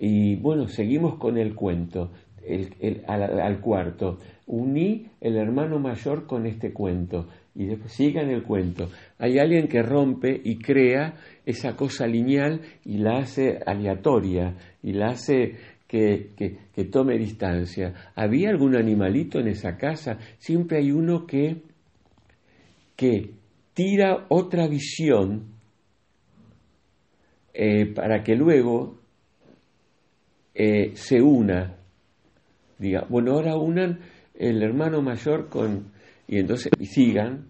Y 0.00 0.36
bueno, 0.36 0.68
seguimos 0.68 1.16
con 1.16 1.38
el 1.38 1.54
cuento, 1.54 2.12
el, 2.46 3.02
al, 3.06 3.40
al 3.40 3.60
cuarto. 3.60 4.18
Uní 4.46 5.06
el 5.20 5.36
hermano 5.36 5.78
mayor 5.78 6.26
con 6.26 6.46
este 6.46 6.72
cuento 6.72 7.26
y 7.58 7.66
después 7.66 7.92
sigan 7.92 8.30
el 8.30 8.44
cuento. 8.44 8.88
Hay 9.18 9.38
alguien 9.38 9.66
que 9.66 9.82
rompe 9.82 10.40
y 10.44 10.58
crea 10.58 11.14
esa 11.44 11.74
cosa 11.74 12.06
lineal 12.06 12.60
y 12.84 12.98
la 12.98 13.18
hace 13.18 13.58
aleatoria 13.66 14.54
y 14.80 14.92
la 14.92 15.08
hace 15.08 15.56
que, 15.88 16.30
que, 16.36 16.84
tome 16.84 17.18
distancia. 17.18 18.12
¿Había 18.14 18.50
algún 18.50 18.76
animalito 18.76 19.40
en 19.40 19.48
esa 19.48 19.76
casa? 19.76 20.18
Siempre 20.38 20.78
hay 20.78 20.92
uno 20.92 21.26
que, 21.26 21.62
que 22.98 23.30
tira 23.74 24.26
otra 24.28 24.66
visión 24.66 25.54
eh, 27.54 27.86
para 27.94 28.24
que 28.24 28.34
luego 28.34 28.98
eh, 30.52 30.96
se 30.96 31.22
una. 31.22 31.76
Diga, 32.76 33.06
bueno, 33.08 33.34
ahora 33.34 33.56
unan 33.56 34.00
el 34.34 34.64
hermano 34.64 35.00
mayor 35.00 35.48
con, 35.48 35.92
y 36.26 36.38
entonces 36.38 36.72
y 36.76 36.86
sigan, 36.86 37.46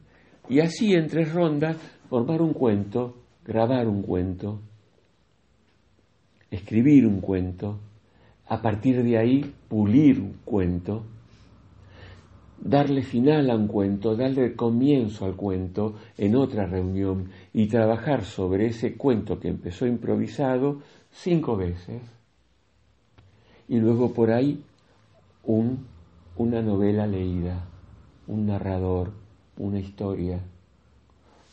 y 0.51 0.61
así 0.61 0.93
en 0.93 1.07
tres 1.07 1.33
rondas 1.33 1.79
formar 2.11 2.43
un 2.43 2.53
cuento, 2.53 3.17
grabar 3.43 3.89
un 3.89 4.03
cuento, 4.03 4.61
escribir 6.51 7.07
un 7.07 7.23
cuento, 7.23 7.81
a 8.49 8.61
partir 8.61 9.03
de 9.03 9.17
ahí 9.17 9.55
pulir 9.69 10.21
un 10.21 10.35
cuento, 10.45 11.07
darle 12.61 13.03
final 13.03 13.51
a 13.51 13.57
un 13.57 13.69
cuento, 13.69 14.17
darle 14.17 14.55
comienzo 14.55 15.25
al 15.25 15.37
cuento 15.37 15.95
en 16.17 16.37
otra 16.37 16.67
reunión 16.67 17.31
y 17.53 17.67
trabajar 17.67 18.25
sobre 18.25 18.67
ese 18.67 18.97
cuento 18.97 19.39
que 19.39 19.49
empezó 19.49 19.87
improvisado 19.87 20.81
cinco 21.13 21.57
veces. 21.57 22.03
Y 23.69 23.79
luego 23.79 24.13
por 24.13 24.31
ahí 24.31 24.63
un, 25.45 25.87
una 26.37 26.63
novela 26.63 27.07
leída, 27.07 27.67
un 28.27 28.47
narrador, 28.47 29.13
una 29.57 29.79
historia, 29.79 30.41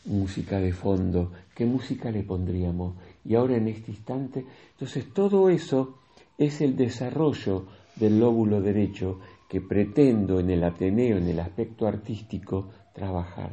música 0.05 0.59
de 0.59 0.71
fondo. 0.71 1.31
¿Qué 1.53 1.65
música 1.65 2.11
le 2.11 2.23
pondríamos? 2.23 2.95
Y 3.23 3.35
ahora 3.35 3.57
en 3.57 3.67
este 3.67 3.91
instante, 3.91 4.45
entonces 4.73 5.11
todo 5.13 5.49
eso 5.49 5.97
es 6.37 6.61
el 6.61 6.75
desarrollo 6.75 7.65
del 7.95 8.19
lóbulo 8.19 8.61
derecho 8.61 9.19
que 9.47 9.61
pretendo 9.61 10.39
en 10.39 10.49
el 10.49 10.63
Ateneo, 10.63 11.17
en 11.17 11.27
el 11.27 11.39
aspecto 11.39 11.87
artístico, 11.87 12.69
trabajar. 12.93 13.51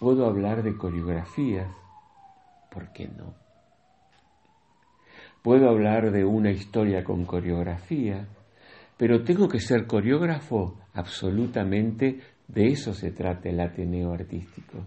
Puedo 0.00 0.26
hablar 0.26 0.62
de 0.62 0.76
coreografías, 0.76 1.70
¿por 2.70 2.88
qué 2.92 3.08
no? 3.08 3.34
Puedo 5.42 5.68
hablar 5.68 6.10
de 6.10 6.24
una 6.24 6.50
historia 6.50 7.04
con 7.04 7.24
coreografía, 7.24 8.26
pero 8.96 9.22
tengo 9.22 9.48
que 9.48 9.60
ser 9.60 9.86
coreógrafo 9.86 10.78
absolutamente, 10.94 12.20
de 12.48 12.66
eso 12.68 12.92
se 12.94 13.10
trata 13.10 13.48
el 13.48 13.60
Ateneo 13.60 14.12
artístico. 14.12 14.78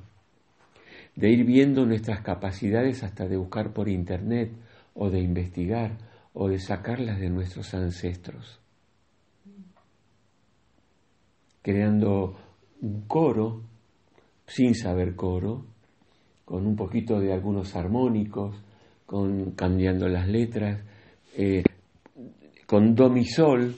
De 1.15 1.29
ir 1.29 1.45
viendo 1.45 1.85
nuestras 1.85 2.21
capacidades 2.21 3.03
hasta 3.03 3.25
de 3.25 3.37
buscar 3.37 3.71
por 3.71 3.87
internet 3.87 4.51
o 4.93 5.09
de 5.09 5.21
investigar 5.21 5.97
o 6.33 6.49
de 6.49 6.59
sacarlas 6.59 7.19
de 7.19 7.29
nuestros 7.29 7.73
ancestros 7.73 8.59
creando 11.65 12.35
un 12.83 13.07
coro, 13.07 13.63
sin 14.45 14.75
saber 14.75 15.15
coro, 15.15 15.65
con 16.45 16.63
un 16.67 16.75
poquito 16.75 17.19
de 17.19 17.33
algunos 17.33 17.75
armónicos, 17.75 18.55
con, 19.03 19.53
cambiando 19.53 20.07
las 20.07 20.27
letras, 20.27 20.83
eh, 21.35 21.63
con 22.67 22.93
do 22.93 23.09
mi 23.09 23.25
sol, 23.25 23.73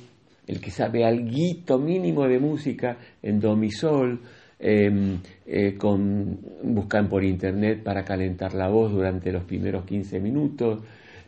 el 0.47 0.59
que 0.59 0.69
sabe 0.69 1.05
algo 1.05 1.79
mínimo 1.79 2.27
de 2.27 2.39
música 2.39 2.97
en 3.23 3.39
do 3.39 3.55
mi 3.55 3.71
sol, 3.71 4.19
em, 4.59 5.19
eh, 5.45 5.77
con, 5.77 6.41
buscan 6.63 7.07
por 7.07 7.23
internet 7.23 7.83
para 7.83 8.03
calentar 8.03 8.53
la 8.53 8.67
voz 8.67 8.91
durante 8.91 9.31
los 9.31 9.45
primeros 9.45 9.85
15 9.85 10.19
minutos, 10.19 10.83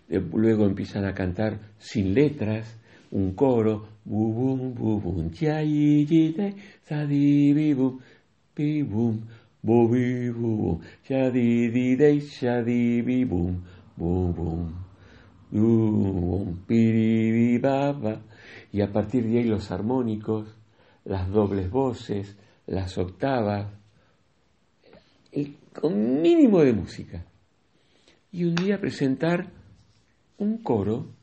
eh, 0.09 0.19
luego 0.19 0.65
empiezan 0.65 1.05
a 1.05 1.13
cantar 1.13 1.57
sin 1.77 2.13
letras, 2.13 2.77
un 3.11 3.33
coro, 3.33 3.98
bubum, 4.09 4.73
bubum, 4.73 5.31
chai, 5.31 6.03
jite, 6.09 6.55
sadi, 6.83 7.53
bibum, 7.53 7.99
bibum, 8.55 9.21
bobi, 9.61 10.31
bubum, 10.33 10.81
shadi, 11.05 11.69
didei, 11.69 12.19
shadi, 12.19 13.03
bibum, 13.05 13.61
bubum, 13.95 14.73
bubum, 15.51 16.57
piri, 16.65 17.59
baba. 17.59 18.19
Y 18.71 18.81
a 18.81 18.91
partir 18.91 19.25
de 19.25 19.39
ahí 19.39 19.43
los 19.43 19.69
armónicos, 19.69 20.55
las 21.05 21.29
dobles 21.29 21.69
voces, 21.69 22.35
las 22.65 22.97
octavas, 22.97 23.67
el, 25.31 25.55
con 25.71 26.21
mínimo 26.21 26.61
de 26.61 26.73
música. 26.73 27.25
Y 28.31 28.43
un 28.45 28.55
día 28.55 28.79
presentar 28.79 29.51
un 30.39 30.57
coro 30.63 31.19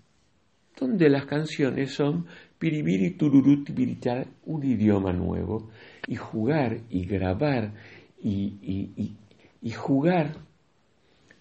donde 0.79 1.09
las 1.09 1.25
canciones 1.25 1.95
son 1.95 2.27
piribiri 2.59 3.11
tururuti 3.11 3.73
piritar, 3.73 4.27
un 4.47 4.65
idioma 4.65 5.13
nuevo, 5.13 5.69
y 6.07 6.17
jugar 6.17 6.79
y 6.91 7.05
grabar 7.05 7.73
y, 8.23 9.15
y, 9.63 9.71
jugar 9.71 10.37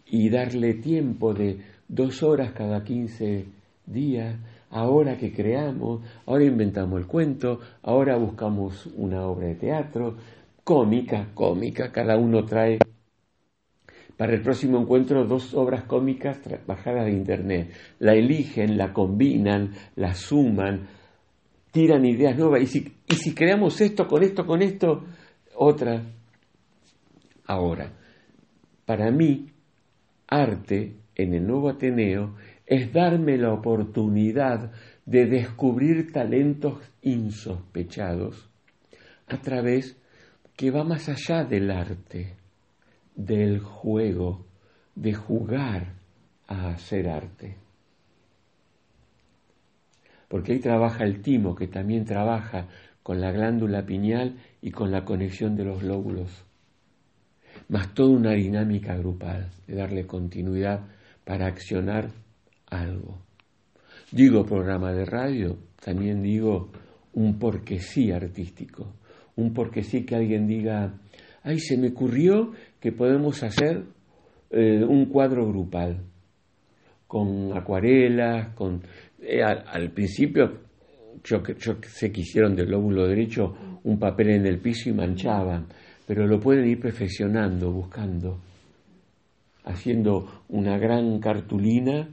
y 0.05 0.29
darle 0.29 0.75
tiempo 0.75 1.33
de 1.33 1.59
dos 1.87 2.23
horas 2.23 2.51
cada 2.53 2.83
quince 2.83 3.45
días, 3.85 4.35
ahora 4.71 5.17
que 5.17 5.31
creamos, 5.31 6.01
ahora 6.25 6.45
inventamos 6.45 6.99
el 6.99 7.07
cuento, 7.07 7.59
ahora 7.83 8.17
buscamos 8.17 8.87
una 8.95 9.25
obra 9.25 9.47
de 9.47 9.55
teatro, 9.55 10.17
cómica, 10.63 11.29
cómica, 11.33 11.91
cada 11.91 12.17
uno 12.17 12.43
trae 12.43 12.79
para 14.17 14.33
el 14.33 14.41
próximo 14.41 14.79
encuentro 14.79 15.25
dos 15.25 15.53
obras 15.53 15.83
cómicas 15.83 16.39
bajadas 16.65 17.05
de 17.05 17.11
internet. 17.11 17.71
La 17.99 18.13
eligen, 18.13 18.77
la 18.77 18.93
combinan, 18.93 19.71
la 19.95 20.13
suman, 20.13 20.87
tiran 21.75 22.05
ideas 22.05 22.37
nuevas. 22.37 22.61
Y 22.61 22.67
si, 22.67 22.93
y 23.05 23.15
si 23.15 23.35
creamos 23.35 23.81
esto 23.81 24.07
con 24.07 24.23
esto, 24.23 24.45
con 24.45 24.61
esto, 24.61 25.03
otra. 25.55 26.03
Ahora, 27.47 27.91
para 28.85 29.11
mí, 29.11 29.51
arte 30.25 30.95
en 31.15 31.33
el 31.33 31.45
nuevo 31.45 31.69
Ateneo 31.69 32.37
es 32.65 32.93
darme 32.93 33.37
la 33.37 33.51
oportunidad 33.51 34.71
de 35.05 35.25
descubrir 35.25 36.13
talentos 36.13 36.79
insospechados 37.01 38.49
a 39.27 39.37
través 39.41 39.97
que 40.55 40.71
va 40.71 40.85
más 40.85 41.09
allá 41.09 41.43
del 41.43 41.69
arte 41.71 42.37
del 43.15 43.59
juego, 43.59 44.45
de 44.95 45.13
jugar 45.13 45.95
a 46.47 46.69
hacer 46.69 47.09
arte. 47.09 47.64
Porque 50.35 50.51
ahí 50.51 50.59
trabaja 50.59 51.05
el 51.05 51.21
timo, 51.21 51.55
que 51.55 51.69
también 51.69 52.03
trabaja 52.03 52.67
con 53.01 53.21
la 53.21 53.31
glándula 53.31 53.85
pineal 53.85 54.35
y 54.61 54.69
con 54.69 54.91
la 54.91 55.05
conexión 55.05 55.55
de 55.55 55.63
los 55.63 55.81
lóbulos, 55.81 56.29
más 57.69 57.93
toda 57.93 58.09
una 58.09 58.33
dinámica 58.33 58.97
grupal, 58.97 59.49
de 59.65 59.75
darle 59.75 60.05
continuidad 60.05 60.87
para 61.23 61.47
accionar 61.47 62.09
algo. 62.69 63.19
Digo 64.11 64.43
programa 64.45 64.91
de 64.91 65.05
radio, 65.05 65.57
también 65.81 66.21
digo 66.21 66.69
un 67.13 67.39
porque 67.39 67.79
sí 67.79 68.11
artístico, 68.11 68.91
un 69.37 69.53
porque 69.53 69.83
sí 69.83 70.03
que 70.05 70.17
alguien 70.17 70.47
diga, 70.47 70.99
ay, 71.43 71.59
se 71.59 71.77
me 71.77 71.91
ocurrió 71.91 72.51
que 72.81 72.91
podemos 72.91 73.41
hacer 73.41 73.85
eh, 74.49 74.83
un 74.83 75.05
cuadro 75.05 75.47
grupal, 75.47 76.03
con 77.07 77.55
acuarelas, 77.55 78.53
con... 78.55 78.81
Eh, 79.27 79.41
al, 79.41 79.89
principio 79.89 80.59
yo, 81.23 81.41
yo 81.57 81.77
sé 81.81 82.11
que 82.11 82.21
hicieron 82.21 82.55
del 82.55 82.69
lóbulo 82.69 83.07
derecho 83.07 83.79
un 83.83 83.97
papel 83.97 84.29
en 84.29 84.45
el 84.45 84.59
piso 84.59 84.89
y 84.89 84.93
manchaban, 84.93 85.65
pero 86.05 86.27
lo 86.27 86.39
pueden 86.39 86.67
ir 86.67 86.79
perfeccionando, 86.79 87.71
buscando, 87.71 88.39
haciendo 89.63 90.43
una 90.49 90.77
gran 90.77 91.19
cartulina 91.19 92.07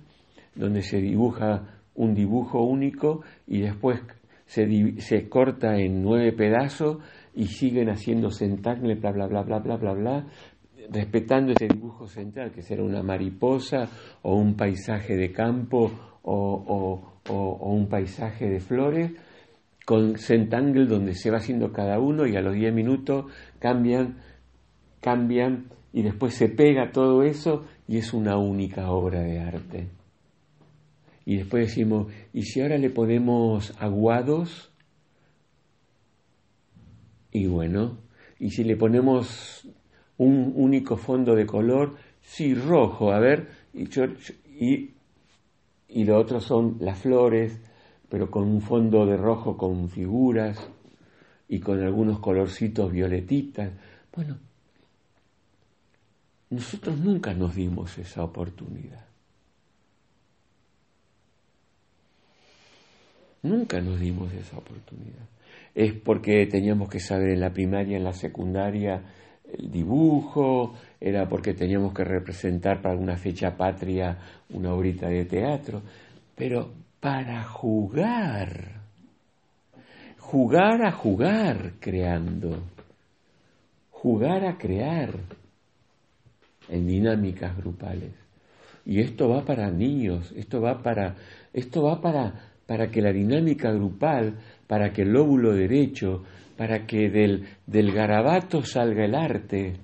donde 0.55 0.81
se 0.81 1.03
dibuja 1.03 1.81
un 1.97 2.15
dibujo 2.15 2.63
único 2.63 3.21
y 3.47 3.61
después 3.61 4.01
se, 4.47 5.29
corta 5.29 5.77
en 5.79 6.03
nueve 6.03 6.33
pedazos 6.33 6.99
y 7.35 7.47
siguen 7.47 7.91
haciendo 7.91 8.31
centangles, 8.31 8.99
bla, 8.99 9.13
bla, 9.13 9.27
bla, 9.27 9.43
bla, 9.43 9.59
bla, 9.59 9.77
bla, 9.77 9.93
bla, 9.93 10.27
respetando 10.91 11.53
ese 11.53 11.69
dibujo 11.69 12.07
central, 12.07 12.53
que 12.53 12.63
será 12.63 12.83
una 12.83 13.03
mariposa 13.03 13.87
o 14.23 14.35
un 14.35 14.55
paisaje 14.55 15.15
de 15.15 15.31
campo 15.31 16.12
o, 16.23 17.09
un 17.29 17.89
paisaje 17.89 18.49
de 18.49 18.61
flores, 18.61 19.13
con 19.85 20.17
centangle 20.17 20.87
donde 20.87 21.15
se 21.15 21.31
va 21.31 21.39
haciendo 21.39 21.73
cada 21.73 21.99
uno 21.99 22.27
y 22.27 22.37
a 22.37 22.41
los 22.41 22.55
10 22.55 22.73
minutos 22.73 23.27
cambian, 23.59 24.19
cambian 25.01 25.67
y 25.93 26.03
después 26.03 26.35
se 26.35 26.49
pega 26.49 26.93
todo 26.93 27.23
eso 27.23 27.65
y 27.89 27.99
es 27.99 28.13
una 28.13 28.37
única 28.37 28.91
obra 28.91 29.21
de 29.21 29.41
arte. 29.41 29.89
Y 31.25 31.37
después 31.37 31.67
decimos, 31.69 32.13
¿y 32.33 32.43
si 32.43 32.61
ahora 32.61 32.79
le 32.79 32.91
ponemos 32.91 33.75
aguados? 33.79 34.73
Y 37.31 37.47
bueno, 37.47 37.99
y 38.39 38.51
si 38.51 38.65
le 38.65 38.77
ponemos 38.77 39.69
un 40.19 40.53
único 40.57 40.97
fondo 40.97 41.35
de 41.35 41.47
color, 41.47 41.97
sí, 42.21 42.55
rojo, 42.55 43.13
a 43.13 43.21
ver, 43.21 43.49
y, 43.73 43.85
y, 44.65 44.95
y 45.95 46.05
lo 46.05 46.19
otro 46.19 46.41
son 46.41 46.79
las 46.81 46.99
flores, 46.99 47.59
pero 48.09 48.31
con 48.31 48.45
un 48.45 48.61
fondo 48.61 49.07
de 49.07 49.17
rojo 49.17 49.57
con 49.57 49.89
figuras 49.89 50.59
y 51.49 51.61
con 51.61 51.83
algunos 51.83 52.19
colorcitos 52.19 52.91
violetitas. 52.91 53.73
Bueno, 54.15 54.39
nosotros 56.51 56.99
nunca 56.99 57.35
nos 57.35 57.55
dimos 57.55 57.97
esa 57.99 58.25
oportunidad. 58.25 59.05
Nunca 63.43 63.81
nos 63.81 63.99
dimos 63.99 64.33
esa 64.33 64.59
oportunidad. 64.59 65.27
Es 65.75 65.93
porque 65.93 66.47
teníamos 66.47 66.89
que 66.89 67.01
saber 67.01 67.31
en 67.31 67.41
la 67.41 67.53
primaria, 67.53 67.97
en 67.97 68.05
la 68.05 68.13
secundaria, 68.13 69.03
el 69.59 69.71
dibujo, 69.71 70.75
era 71.05 71.29
porque 71.29 71.53
teníamos 71.53 71.93
que 71.93 72.05
representar 72.05 72.81
para 72.81 72.97
una 72.97 73.17
fecha 73.17 73.57
patria 73.57 74.17
una 74.51 74.73
horita 74.73 75.09
de 75.09 75.25
teatro, 75.25 75.83
pero 76.37 76.71
para 77.01 77.43
jugar, 77.43 78.83
jugar 80.21 80.85
a 80.85 80.93
jugar 80.93 81.73
creando, 81.81 82.63
jugar 83.91 84.45
a 84.47 84.57
crear 84.57 85.11
en 86.69 86.87
dinámicas 86.87 87.57
grupales. 87.57 88.13
Y 88.87 89.01
esto 89.01 89.29
va 89.29 89.45
para 89.45 89.73
niños, 89.73 90.33
esto 90.37 90.61
va 90.61 90.83
para, 90.83 91.17
esto 91.53 91.83
va 91.83 92.01
para, 92.01 92.53
para 92.65 92.93
que 92.93 93.03
la 93.03 93.13
dinámica 93.13 93.73
grupal, 93.73 94.39
para 94.69 94.93
que 94.93 95.03
el 95.03 95.13
lóbulo 95.13 95.53
derecho, 95.53 96.23
para 96.57 96.87
que 96.87 97.11
del, 97.11 97.49
del 97.67 97.91
garabato 97.91 98.63
salga 98.63 99.05
el 99.05 99.17
arte, 99.17 99.81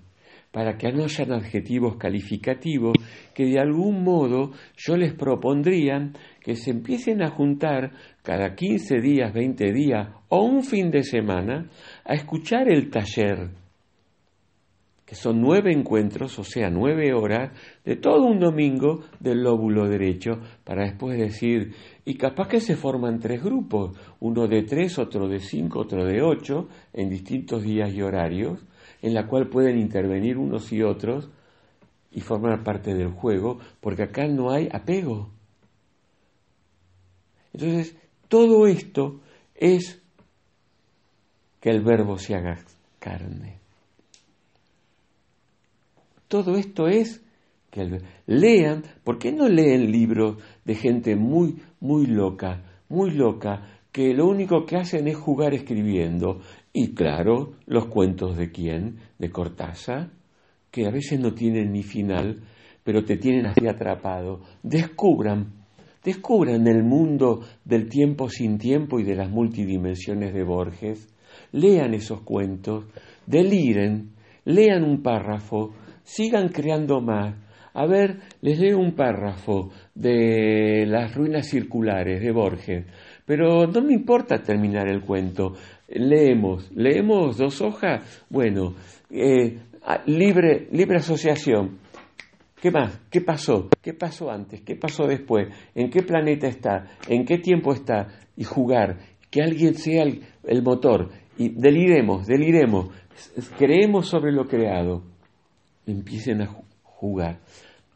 para 0.50 0.76
que 0.76 0.92
no 0.92 1.04
hayan 1.04 1.32
adjetivos 1.32 1.96
calificativos, 1.96 2.94
que 3.34 3.44
de 3.44 3.60
algún 3.60 4.02
modo 4.02 4.52
yo 4.76 4.96
les 4.96 5.12
propondría 5.12 6.10
que 6.40 6.56
se 6.56 6.70
empiecen 6.70 7.22
a 7.22 7.30
juntar 7.30 7.92
cada 8.22 8.54
15 8.54 9.00
días, 9.00 9.32
20 9.32 9.72
días 9.72 10.08
o 10.28 10.42
un 10.42 10.62
fin 10.62 10.90
de 10.90 11.02
semana 11.02 11.68
a 12.04 12.14
escuchar 12.14 12.68
el 12.68 12.90
taller 12.90 13.50
que 15.08 15.14
son 15.14 15.40
nueve 15.40 15.72
encuentros, 15.72 16.38
o 16.38 16.44
sea, 16.44 16.68
nueve 16.68 17.14
horas, 17.14 17.50
de 17.82 17.96
todo 17.96 18.26
un 18.26 18.38
domingo 18.38 19.04
del 19.18 19.42
lóbulo 19.42 19.88
derecho, 19.88 20.32
para 20.64 20.84
después 20.84 21.18
decir, 21.18 21.72
y 22.04 22.18
capaz 22.18 22.48
que 22.48 22.60
se 22.60 22.76
forman 22.76 23.18
tres 23.18 23.42
grupos, 23.42 23.96
uno 24.20 24.46
de 24.46 24.64
tres, 24.64 24.98
otro 24.98 25.26
de 25.26 25.40
cinco, 25.40 25.80
otro 25.80 26.04
de 26.04 26.20
ocho, 26.20 26.68
en 26.92 27.08
distintos 27.08 27.62
días 27.62 27.90
y 27.94 28.02
horarios, 28.02 28.62
en 29.02 29.14
la 29.14 29.26
cual 29.26 29.48
pueden 29.48 29.78
intervenir 29.78 30.38
unos 30.38 30.72
y 30.72 30.82
otros 30.82 31.28
y 32.10 32.20
formar 32.20 32.64
parte 32.64 32.94
del 32.94 33.12
juego, 33.12 33.58
porque 33.80 34.04
acá 34.04 34.26
no 34.26 34.50
hay 34.50 34.68
apego. 34.72 35.30
Entonces, 37.52 37.96
todo 38.28 38.66
esto 38.66 39.20
es 39.54 40.00
que 41.60 41.70
el 41.70 41.82
verbo 41.82 42.18
se 42.18 42.34
haga 42.34 42.58
carne. 42.98 43.58
Todo 46.28 46.56
esto 46.56 46.88
es 46.88 47.22
que 47.70 48.00
lean, 48.26 48.84
¿por 49.02 49.18
qué 49.18 49.32
no 49.32 49.48
leen 49.48 49.90
libros 49.90 50.36
de 50.64 50.74
gente 50.74 51.16
muy, 51.16 51.62
muy 51.80 52.06
loca, 52.06 52.62
muy 52.88 53.10
loca, 53.10 53.80
que 53.92 54.14
lo 54.14 54.26
único 54.26 54.64
que 54.66 54.76
hacen 54.76 55.08
es 55.08 55.16
jugar 55.16 55.54
escribiendo? 55.54 56.40
Y 56.80 56.94
claro, 56.94 57.54
los 57.66 57.86
cuentos 57.86 58.36
de 58.36 58.52
quién, 58.52 58.98
de 59.18 59.30
Cortázar, 59.30 60.10
que 60.70 60.86
a 60.86 60.92
veces 60.92 61.18
no 61.18 61.34
tienen 61.34 61.72
ni 61.72 61.82
final, 61.82 62.40
pero 62.84 63.04
te 63.04 63.16
tienen 63.16 63.46
así 63.46 63.66
atrapado. 63.66 64.42
Descubran, 64.62 65.54
descubran 66.04 66.68
el 66.68 66.84
mundo 66.84 67.40
del 67.64 67.88
tiempo 67.88 68.28
sin 68.28 68.58
tiempo 68.58 69.00
y 69.00 69.02
de 69.02 69.16
las 69.16 69.28
multidimensiones 69.28 70.32
de 70.32 70.44
Borges. 70.44 71.12
Lean 71.50 71.94
esos 71.94 72.20
cuentos, 72.20 72.84
deliren, 73.26 74.10
lean 74.44 74.84
un 74.84 75.02
párrafo, 75.02 75.74
sigan 76.04 76.50
creando 76.50 77.00
más. 77.00 77.34
A 77.74 77.86
ver, 77.86 78.20
les 78.40 78.58
leo 78.60 78.78
un 78.78 78.92
párrafo 78.92 79.70
de 79.96 80.84
las 80.86 81.12
ruinas 81.14 81.48
circulares 81.48 82.20
de 82.20 82.30
Borges, 82.30 82.86
pero 83.26 83.66
no 83.66 83.82
me 83.82 83.94
importa 83.94 84.42
terminar 84.42 84.88
el 84.88 85.02
cuento. 85.02 85.54
Leemos, 85.88 86.70
leemos 86.72 87.38
dos 87.38 87.62
hojas, 87.62 88.24
bueno, 88.28 88.74
eh, 89.10 89.58
libre, 90.06 90.68
libre 90.70 90.98
asociación. 90.98 91.78
¿Qué 92.60 92.70
más? 92.70 93.00
¿Qué 93.10 93.20
pasó? 93.20 93.68
¿Qué 93.80 93.94
pasó 93.94 94.30
antes? 94.30 94.60
¿Qué 94.62 94.74
pasó 94.76 95.06
después? 95.06 95.48
¿En 95.74 95.90
qué 95.90 96.02
planeta 96.02 96.48
está? 96.48 96.86
¿En 97.08 97.24
qué 97.24 97.38
tiempo 97.38 97.72
está? 97.72 98.08
Y 98.36 98.44
jugar. 98.44 98.98
Que 99.30 99.42
alguien 99.42 99.74
sea 99.74 100.02
el, 100.02 100.22
el 100.44 100.62
motor. 100.62 101.10
Y 101.38 101.50
deliremos, 101.50 102.26
deliremos. 102.26 102.90
Creemos 103.56 104.08
sobre 104.08 104.32
lo 104.32 104.46
creado 104.46 105.04
empiecen 105.86 106.42
a 106.42 106.54
jugar. 106.82 107.38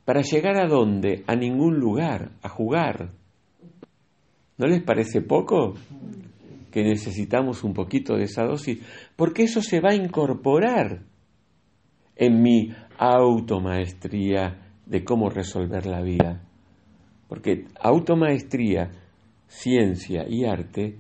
¿Para 0.05 0.23
llegar 0.23 0.61
a 0.61 0.67
dónde? 0.67 1.25
A 1.27 1.37
ningún 1.37 1.79
lugar, 1.79 2.31
a 2.43 2.49
jugar. 2.49 3.11
¿No 4.59 4.67
les 4.67 4.83
parece 4.83 5.21
poco? 5.21 5.75
Que 6.73 6.83
necesitamos 6.83 7.63
un 7.63 7.75
poquito 7.75 8.17
de 8.17 8.25
esa 8.25 8.45
dosis, 8.45 8.81
porque 9.15 9.45
eso 9.45 9.63
se 9.63 9.81
va 9.81 9.91
a 9.91 9.95
incorporar 9.95 11.03
en 12.17 12.43
mi 12.43 12.73
automaestría 12.99 14.73
de 14.87 15.05
cómo 15.05 15.31
resolver 15.31 15.87
la 15.87 16.03
vida. 16.03 16.43
Porque 17.29 17.67
automaestría, 17.81 18.91
ciencia 19.47 20.25
y 20.29 20.45
arte 20.45 20.99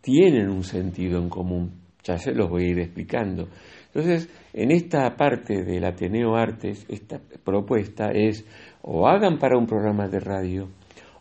tienen 0.00 0.50
un 0.50 0.62
sentido 0.62 1.18
en 1.18 1.28
común. 1.28 1.80
Ya 2.04 2.18
se 2.18 2.32
los 2.32 2.48
voy 2.48 2.64
a 2.64 2.70
ir 2.70 2.78
explicando. 2.78 3.48
Entonces, 3.86 4.30
en 4.52 4.70
esta 4.70 5.16
parte 5.16 5.64
del 5.64 5.84
Ateneo 5.84 6.36
Artes, 6.36 6.86
esta 6.88 7.18
propuesta 7.42 8.10
es 8.12 8.46
o 8.82 9.08
hagan 9.08 9.38
para 9.38 9.58
un 9.58 9.66
programa 9.66 10.06
de 10.06 10.20
radio, 10.20 10.68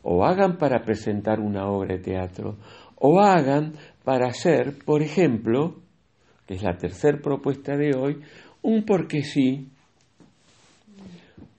o 0.03 0.23
hagan 0.23 0.57
para 0.57 0.83
presentar 0.83 1.39
una 1.39 1.67
obra 1.67 1.95
de 1.95 2.01
teatro, 2.01 2.57
o 2.97 3.19
hagan 3.19 3.73
para 4.03 4.27
hacer, 4.27 4.75
por 4.85 5.01
ejemplo, 5.01 5.75
que 6.47 6.55
es 6.55 6.63
la 6.63 6.77
tercera 6.77 7.17
propuesta 7.19 7.75
de 7.75 7.95
hoy, 7.95 8.21
un 8.61 8.85
porque 8.85 9.23
sí 9.23 9.69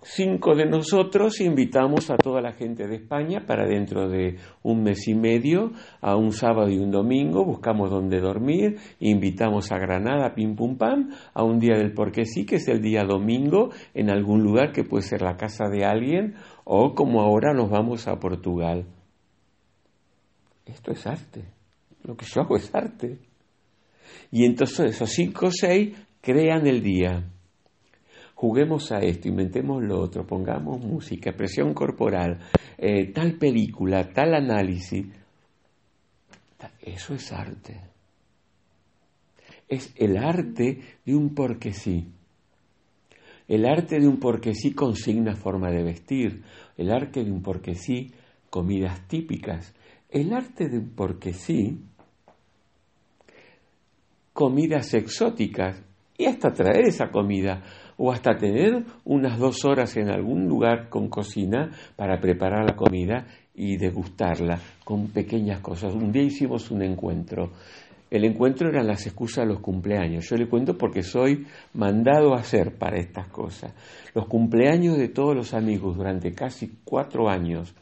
cinco 0.06 0.54
de 0.54 0.66
nosotros 0.66 1.40
invitamos 1.40 2.10
a 2.10 2.16
toda 2.16 2.40
la 2.40 2.52
gente 2.52 2.86
de 2.86 2.96
España 2.96 3.44
para 3.44 3.66
dentro 3.66 4.08
de 4.08 4.36
un 4.62 4.82
mes 4.82 5.08
y 5.08 5.14
medio, 5.14 5.72
a 6.00 6.16
un 6.16 6.30
sábado 6.32 6.68
y 6.68 6.78
un 6.78 6.92
domingo, 6.92 7.44
buscamos 7.44 7.90
dónde 7.90 8.20
dormir, 8.20 8.76
invitamos 9.00 9.72
a 9.72 9.78
Granada, 9.78 10.34
pim 10.34 10.54
pum 10.54 10.76
pam, 10.76 11.10
a 11.34 11.42
un 11.42 11.58
día 11.58 11.76
del 11.76 11.92
porque 11.92 12.24
sí, 12.24 12.46
que 12.46 12.56
es 12.56 12.68
el 12.68 12.80
día 12.80 13.02
domingo, 13.04 13.70
en 13.94 14.10
algún 14.10 14.42
lugar 14.42 14.72
que 14.72 14.84
puede 14.84 15.02
ser 15.02 15.22
la 15.22 15.36
casa 15.36 15.68
de 15.68 15.84
alguien, 15.84 16.34
o 16.64 16.94
como 16.94 17.20
ahora 17.20 17.52
nos 17.52 17.68
vamos 17.68 18.06
a 18.06 18.16
Portugal. 18.20 18.86
Esto 20.66 20.92
es 20.92 21.06
arte. 21.06 21.44
Lo 22.02 22.16
que 22.16 22.26
yo 22.26 22.42
hago 22.42 22.56
es 22.56 22.74
arte. 22.74 23.18
Y 24.30 24.44
entonces 24.44 24.94
esos 24.94 25.10
cinco 25.10 25.46
o 25.46 25.50
seis 25.50 25.96
crean 26.20 26.66
el 26.66 26.82
día 26.82 27.24
juguemos 28.36 28.92
a 28.92 28.98
esto, 28.98 29.28
inventemos 29.28 29.82
lo 29.82 29.98
otro, 29.98 30.26
pongamos 30.26 30.78
música, 30.84 31.30
expresión 31.30 31.72
corporal, 31.72 32.38
eh, 32.76 33.10
tal 33.12 33.38
película, 33.38 34.12
tal 34.12 34.34
análisis. 34.34 35.06
Eso 36.80 37.14
es 37.14 37.32
arte. 37.32 37.80
Es 39.68 39.92
el 39.96 40.16
arte 40.18 40.80
de 41.04 41.14
un 41.14 41.34
porque 41.34 41.72
sí. 41.72 42.12
El 43.48 43.64
arte 43.64 43.98
de 43.98 44.06
un 44.06 44.18
porque 44.18 44.54
sí 44.54 44.72
consigna 44.74 45.34
forma 45.34 45.70
de 45.70 45.82
vestir. 45.82 46.42
El 46.76 46.90
arte 46.90 47.24
de 47.24 47.32
un 47.32 47.42
porque 47.42 47.74
sí 47.74 48.12
comidas 48.50 49.08
típicas. 49.08 49.72
El 50.16 50.32
arte 50.32 50.70
de 50.70 50.78
un 50.78 50.94
porque 50.96 51.34
sí 51.34 51.78
comidas 54.32 54.94
exóticas 54.94 55.82
y 56.16 56.24
hasta 56.24 56.54
traer 56.54 56.86
esa 56.86 57.10
comida 57.10 57.62
o 57.98 58.10
hasta 58.10 58.34
tener 58.34 58.82
unas 59.04 59.38
dos 59.38 59.66
horas 59.66 59.94
en 59.98 60.08
algún 60.08 60.48
lugar 60.48 60.88
con 60.88 61.10
cocina 61.10 61.70
para 61.96 62.18
preparar 62.18 62.64
la 62.64 62.76
comida 62.76 63.26
y 63.54 63.76
degustarla 63.76 64.58
con 64.84 65.08
pequeñas 65.08 65.60
cosas. 65.60 65.94
Un 65.94 66.10
día 66.12 66.22
hicimos 66.22 66.70
un 66.70 66.80
encuentro. 66.80 67.52
El 68.10 68.24
encuentro 68.24 68.70
eran 68.70 68.86
las 68.86 69.04
excusas 69.04 69.44
de 69.44 69.52
los 69.52 69.60
cumpleaños. 69.60 70.26
Yo 70.30 70.36
le 70.36 70.48
cuento 70.48 70.78
porque 70.78 71.02
soy 71.02 71.46
mandado 71.74 72.32
a 72.32 72.38
hacer 72.38 72.78
para 72.78 72.96
estas 72.96 73.28
cosas. 73.28 73.74
Los 74.14 74.26
cumpleaños 74.28 74.96
de 74.96 75.08
todos 75.08 75.36
los 75.36 75.52
amigos 75.52 75.94
durante 75.94 76.32
casi 76.32 76.78
cuatro 76.84 77.28
años, 77.28 77.74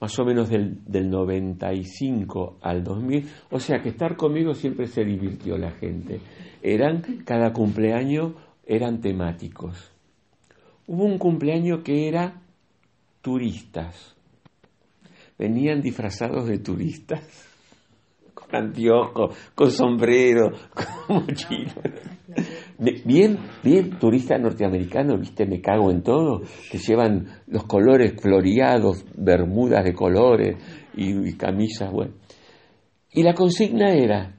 más 0.00 0.18
o 0.18 0.24
menos 0.24 0.48
del, 0.48 0.84
del 0.84 1.10
95 1.10 2.58
al 2.62 2.84
2000, 2.84 3.28
o 3.50 3.58
sea 3.58 3.80
que 3.80 3.88
estar 3.88 4.16
conmigo 4.16 4.54
siempre 4.54 4.86
se 4.86 5.04
divirtió 5.04 5.58
la 5.58 5.72
gente. 5.72 6.20
Eran 6.62 7.02
cada 7.24 7.52
cumpleaños 7.52 8.32
eran 8.68 9.00
temáticos. 9.00 9.90
Hubo 10.86 11.04
un 11.04 11.18
cumpleaños 11.18 11.80
que 11.82 12.06
era 12.06 12.42
turistas. 13.22 14.14
Venían 15.38 15.80
disfrazados 15.80 16.46
de 16.46 16.58
turistas, 16.58 17.48
con 18.34 18.54
anteojos, 18.54 19.36
con 19.54 19.70
sombrero, 19.70 20.50
con 20.74 21.16
mochila. 21.16 21.74
Bien, 22.78 23.36
bien, 23.64 23.98
turistas 23.98 24.40
norteamericanos, 24.40 25.18
viste, 25.18 25.46
me 25.46 25.60
cago 25.60 25.90
en 25.90 26.02
todo, 26.02 26.42
que 26.70 26.78
llevan 26.78 27.26
los 27.48 27.64
colores 27.64 28.14
floreados, 28.20 29.04
bermudas 29.16 29.84
de 29.84 29.94
colores 29.94 30.56
y, 30.94 31.28
y 31.28 31.36
camisas, 31.36 31.90
bueno. 31.90 32.14
Y 33.12 33.24
la 33.24 33.34
consigna 33.34 33.92
era 33.92 34.36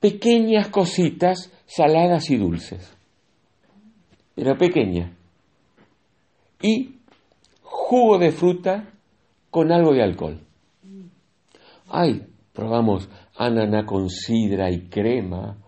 pequeñas 0.00 0.68
cositas 0.68 1.52
saladas 1.66 2.30
y 2.30 2.36
dulces. 2.36 2.96
Era 4.36 4.56
pequeña. 4.56 5.14
Y 6.62 6.96
jugo 7.62 8.18
de 8.18 8.30
fruta 8.30 8.90
con 9.50 9.72
algo 9.72 9.92
de 9.92 10.02
alcohol. 10.02 10.40
Ay, 11.88 12.26
probamos 12.52 13.08
ananá 13.36 13.86
con 13.86 14.08
sidra 14.08 14.70
y 14.70 14.88
crema. 14.88 15.58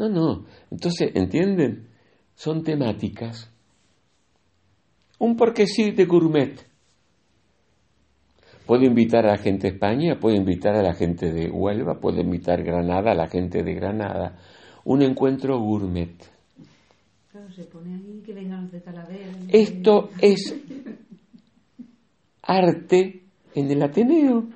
No, 0.00 0.08
no. 0.08 0.46
Entonces, 0.70 1.10
¿entienden? 1.14 1.88
Son 2.34 2.64
temáticas. 2.64 3.52
Un 5.18 5.36
porque 5.36 5.66
sí 5.66 5.90
de 5.90 6.06
gourmet. 6.06 6.58
Puedo 8.64 8.84
invitar 8.84 9.26
a 9.26 9.32
la 9.32 9.36
gente 9.36 9.68
de 9.68 9.74
España, 9.74 10.18
puedo 10.18 10.34
invitar 10.34 10.74
a 10.74 10.82
la 10.82 10.94
gente 10.94 11.30
de 11.30 11.50
Huelva, 11.50 12.00
puedo 12.00 12.18
invitar 12.18 12.60
a 12.60 12.62
Granada, 12.62 13.12
a 13.12 13.14
la 13.14 13.28
gente 13.28 13.62
de 13.62 13.74
Granada. 13.74 14.38
Un 14.84 15.02
encuentro 15.02 15.58
gourmet. 15.60 16.16
Claro, 17.30 17.52
se 17.52 17.64
pone 17.64 17.94
ahí 17.94 18.22
que 18.24 18.32
vengan 18.32 18.62
los 18.62 18.72
de 18.72 18.80
Talavera. 18.80 19.32
Esto 19.50 20.08
es 20.18 20.56
arte 22.40 23.22
en 23.54 23.70
el 23.70 23.82
Ateneo. 23.82 24.48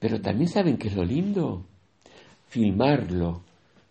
Pero 0.00 0.20
también 0.20 0.48
saben 0.48 0.76
que 0.76 0.88
es 0.88 0.96
lo 0.96 1.04
lindo. 1.04 1.66
Filmarlo, 2.48 3.42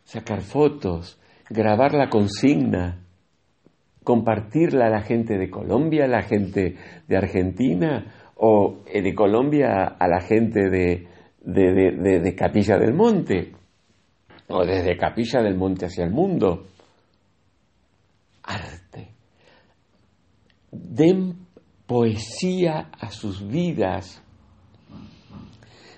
sacar 0.10 0.41
fotos, 0.41 1.19
grabar 1.52 1.93
la 1.93 2.10
consigna, 2.10 3.06
compartirla 4.04 4.88
a 4.88 4.89
la 4.89 5.02
gente 5.02 5.38
de 5.38 5.52
Colombia, 5.52 6.06
a 6.06 6.08
la 6.08 6.24
gente 6.24 6.76
de 7.08 7.15
Argentina 7.15 8.32
o 8.36 8.80
eh, 8.88 9.04
de 9.04 9.13
Colombia 9.13 9.84
a 10.00 10.08
la 10.08 10.19
gente 10.22 10.67
de, 10.67 11.08
de, 11.41 12.19
de, 12.22 12.36
Capilla 12.36 12.80
del 12.80 12.95
Monte 12.95 13.54
o 14.48 14.65
desde 14.65 14.98
Capilla 14.98 15.43
del 15.43 15.56
Monte 15.56 15.86
hacia 15.86 16.06
el 16.06 16.12
mundo. 16.12 16.65
Arte. 18.41 19.13
Den 20.72 21.45
poesía 21.86 22.89
a 23.00 23.12
sus 23.12 23.48
vidas. 23.48 24.24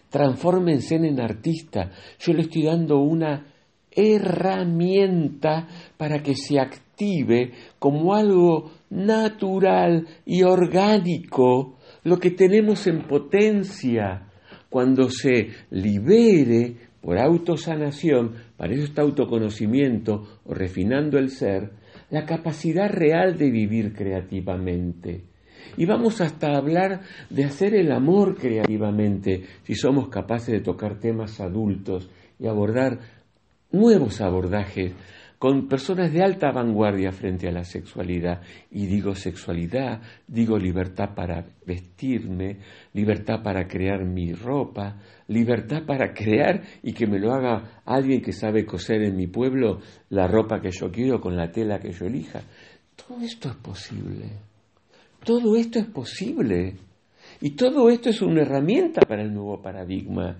Transfórmense 0.09 0.95
en 0.95 1.21
artista. 1.21 1.91
Yo 2.19 2.33
le 2.33 2.41
estoy 2.41 2.63
dando 2.63 2.99
una 2.99 3.50
herramienta 3.91 5.67
para 5.97 6.23
que 6.23 6.35
se 6.35 6.59
active 6.59 7.51
como 7.79 8.13
algo 8.13 8.71
natural 8.89 10.07
y 10.25 10.43
orgánico 10.43 11.77
lo 12.03 12.17
que 12.17 12.31
tenemos 12.31 12.87
en 12.87 13.03
potencia 13.07 14.27
cuando 14.69 15.09
se 15.09 15.49
libere 15.71 16.77
por 17.01 17.17
autosanación, 17.17 18.35
para 18.57 18.73
eso 18.73 18.83
está 18.83 19.01
autoconocimiento 19.01 20.39
o 20.45 20.53
refinando 20.53 21.17
el 21.17 21.29
ser, 21.29 21.71
la 22.09 22.25
capacidad 22.25 22.89
real 22.89 23.37
de 23.37 23.49
vivir 23.49 23.93
creativamente. 23.93 25.25
Y 25.77 25.85
vamos 25.85 26.21
hasta 26.21 26.55
hablar 26.57 27.01
de 27.29 27.45
hacer 27.45 27.75
el 27.75 27.91
amor 27.91 28.35
creativamente, 28.35 29.43
si 29.63 29.75
somos 29.75 30.09
capaces 30.09 30.53
de 30.53 30.61
tocar 30.61 30.99
temas 30.99 31.39
adultos 31.39 32.09
y 32.39 32.47
abordar 32.47 32.99
nuevos 33.71 34.21
abordajes 34.21 34.93
con 35.41 35.67
personas 35.67 36.13
de 36.13 36.21
alta 36.21 36.51
vanguardia 36.51 37.11
frente 37.11 37.47
a 37.47 37.51
la 37.51 37.63
sexualidad. 37.63 38.43
Y 38.69 38.85
digo 38.85 39.15
sexualidad, 39.15 39.99
digo 40.27 40.55
libertad 40.55 41.15
para 41.15 41.43
vestirme, 41.65 42.59
libertad 42.93 43.41
para 43.41 43.67
crear 43.67 44.05
mi 44.05 44.33
ropa, 44.33 44.99
libertad 45.29 45.83
para 45.87 46.13
crear 46.13 46.61
y 46.83 46.93
que 46.93 47.07
me 47.07 47.17
lo 47.17 47.33
haga 47.33 47.81
alguien 47.85 48.21
que 48.21 48.33
sabe 48.33 48.67
coser 48.67 49.01
en 49.01 49.15
mi 49.15 49.25
pueblo 49.25 49.79
la 50.09 50.27
ropa 50.27 50.61
que 50.61 50.69
yo 50.69 50.91
quiero 50.91 51.19
con 51.19 51.35
la 51.35 51.51
tela 51.51 51.79
que 51.79 51.91
yo 51.91 52.05
elija. 52.05 52.41
Todo 52.95 53.19
esto 53.21 53.49
es 53.49 53.55
posible. 53.55 54.29
Todo 55.23 55.55
esto 55.55 55.79
es 55.79 55.87
posible. 55.87 56.75
Y 57.39 57.55
todo 57.55 57.89
esto 57.89 58.09
es 58.09 58.21
una 58.21 58.43
herramienta 58.43 59.01
para 59.01 59.23
el 59.23 59.33
nuevo 59.33 59.59
paradigma. 59.59 60.37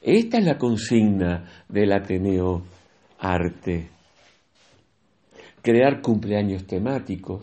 Esta 0.00 0.38
es 0.38 0.44
la 0.44 0.58
consigna 0.58 1.44
del 1.68 1.92
Ateneo 1.92 2.62
Arte 3.18 3.98
crear 5.68 6.00
cumpleaños 6.00 6.66
temáticos, 6.66 7.42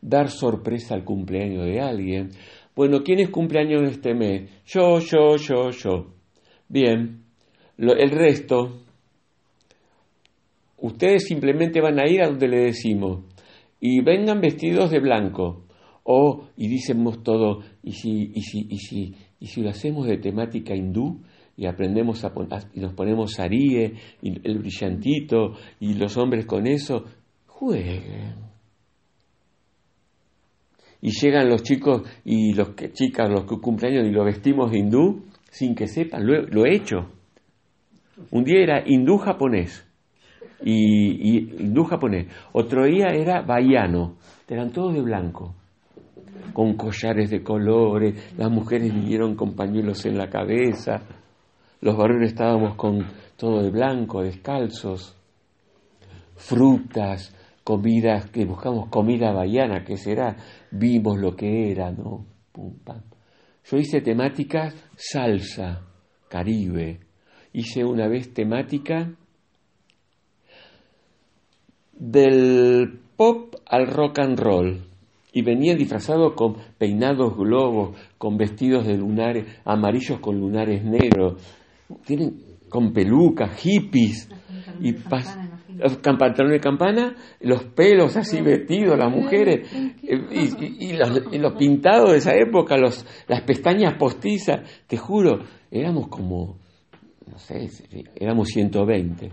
dar 0.00 0.28
sorpresa 0.28 0.94
al 0.94 1.04
cumpleaños 1.04 1.64
de 1.64 1.80
alguien. 1.80 2.30
Bueno, 2.74 3.02
¿quién 3.02 3.20
es 3.20 3.30
cumpleaños 3.30 3.80
de 3.80 3.88
este 3.88 4.14
mes? 4.14 4.50
Yo, 4.66 4.98
yo, 4.98 5.36
yo, 5.36 5.70
yo. 5.70 6.06
Bien, 6.68 7.22
el 7.78 8.10
resto, 8.10 8.82
ustedes 10.78 11.24
simplemente 11.26 11.80
van 11.80 11.98
a 11.98 12.06
ir 12.06 12.22
a 12.22 12.28
donde 12.28 12.46
le 12.46 12.58
decimos 12.64 13.20
y 13.80 14.02
vengan 14.02 14.42
vestidos 14.42 14.90
de 14.90 15.00
blanco. 15.00 15.62
O, 16.08 16.48
y 16.56 16.68
dicemos 16.68 17.24
todo, 17.24 17.62
y 17.82 17.92
si, 17.92 18.30
y 18.32 18.42
si, 18.42 18.66
y 18.70 18.78
si, 18.78 19.14
y 19.40 19.46
si 19.46 19.60
lo 19.60 19.70
hacemos 19.70 20.06
de 20.06 20.18
temática 20.18 20.72
hindú, 20.72 21.22
y 21.56 21.66
aprendemos 21.66 22.24
a, 22.24 22.32
y 22.74 22.80
nos 22.80 22.92
ponemos 22.92 23.38
arie 23.40 23.94
y 24.20 24.48
el 24.48 24.58
brillantito 24.58 25.52
y 25.80 25.94
los 25.94 26.16
hombres 26.16 26.44
con 26.44 26.66
eso 26.66 27.04
jueguen. 27.46 28.34
Y 31.00 31.10
llegan 31.10 31.48
los 31.48 31.62
chicos 31.62 32.02
y 32.24 32.52
los 32.52 32.70
que, 32.70 32.92
chicas, 32.92 33.28
los 33.28 33.44
que 33.44 33.58
cumpleaños 33.58 34.06
y 34.06 34.10
lo 34.10 34.24
vestimos 34.24 34.74
hindú 34.74 35.24
sin 35.50 35.74
que 35.74 35.86
sepan, 35.86 36.26
lo, 36.26 36.66
he 36.66 36.74
hecho. 36.74 37.10
Un 38.30 38.44
día 38.44 38.62
era 38.62 38.82
hindú 38.86 39.16
japonés 39.18 39.86
y, 40.62 41.62
hindú 41.62 41.84
japonés. 41.84 42.26
Otro 42.52 42.84
día 42.84 43.06
era 43.08 43.42
baiano, 43.42 44.16
eran 44.48 44.72
todos 44.72 44.94
de 44.94 45.02
blanco, 45.02 45.54
con 46.52 46.74
collares 46.74 47.30
de 47.30 47.42
colores, 47.42 48.34
las 48.36 48.50
mujeres 48.50 48.92
vinieron 48.92 49.34
con 49.34 49.54
pañuelos 49.54 50.04
en 50.06 50.18
la 50.18 50.28
cabeza, 50.28 51.02
los 51.80 51.96
varones 51.96 52.30
estábamos 52.30 52.74
con 52.76 53.06
todo 53.36 53.62
de 53.62 53.70
blanco, 53.70 54.22
descalzos, 54.22 55.16
frutas, 56.36 57.34
comidas, 57.64 58.30
que 58.30 58.44
buscamos 58.44 58.88
comida 58.88 59.32
baiana, 59.32 59.84
que 59.84 59.96
será, 59.96 60.36
vimos 60.70 61.18
lo 61.18 61.34
que 61.34 61.70
era, 61.72 61.90
¿no? 61.90 62.24
Yo 63.64 63.76
hice 63.76 64.00
temática 64.00 64.72
salsa, 64.96 65.82
caribe. 66.28 67.00
Hice 67.52 67.84
una 67.84 68.06
vez 68.06 68.32
temática 68.32 69.12
del 71.92 73.00
pop 73.16 73.54
al 73.66 73.86
rock 73.88 74.18
and 74.20 74.38
roll. 74.38 74.84
Y 75.32 75.42
venía 75.42 75.74
disfrazado 75.74 76.34
con 76.34 76.56
peinados 76.78 77.36
globos, 77.36 77.98
con 78.16 78.36
vestidos 78.36 78.86
de 78.86 78.96
lunares 78.96 79.46
amarillos 79.64 80.20
con 80.20 80.38
lunares 80.38 80.84
negros. 80.84 81.42
Tienen 82.04 82.56
con 82.68 82.92
pelucas, 82.92 83.58
hippies. 83.60 84.28
Y 84.80 84.92
los 85.78 85.96
pantalones 85.98 86.52
de 86.52 86.60
campana, 86.60 87.14
los 87.40 87.64
pelos 87.64 88.16
así 88.16 88.40
vestidos, 88.40 88.98
las 88.98 89.10
mujeres, 89.10 89.70
y, 90.02 90.92
los, 91.38 91.54
pintados 91.54 92.12
de 92.12 92.18
esa 92.18 92.34
época, 92.34 92.76
los, 92.76 93.06
las 93.28 93.42
pestañas 93.42 93.94
postizas, 93.98 94.60
te 94.86 94.96
juro, 94.96 95.40
éramos 95.70 96.08
como, 96.08 96.58
no 97.30 97.38
sé, 97.38 97.68
éramos 98.14 98.48
120. 98.48 99.32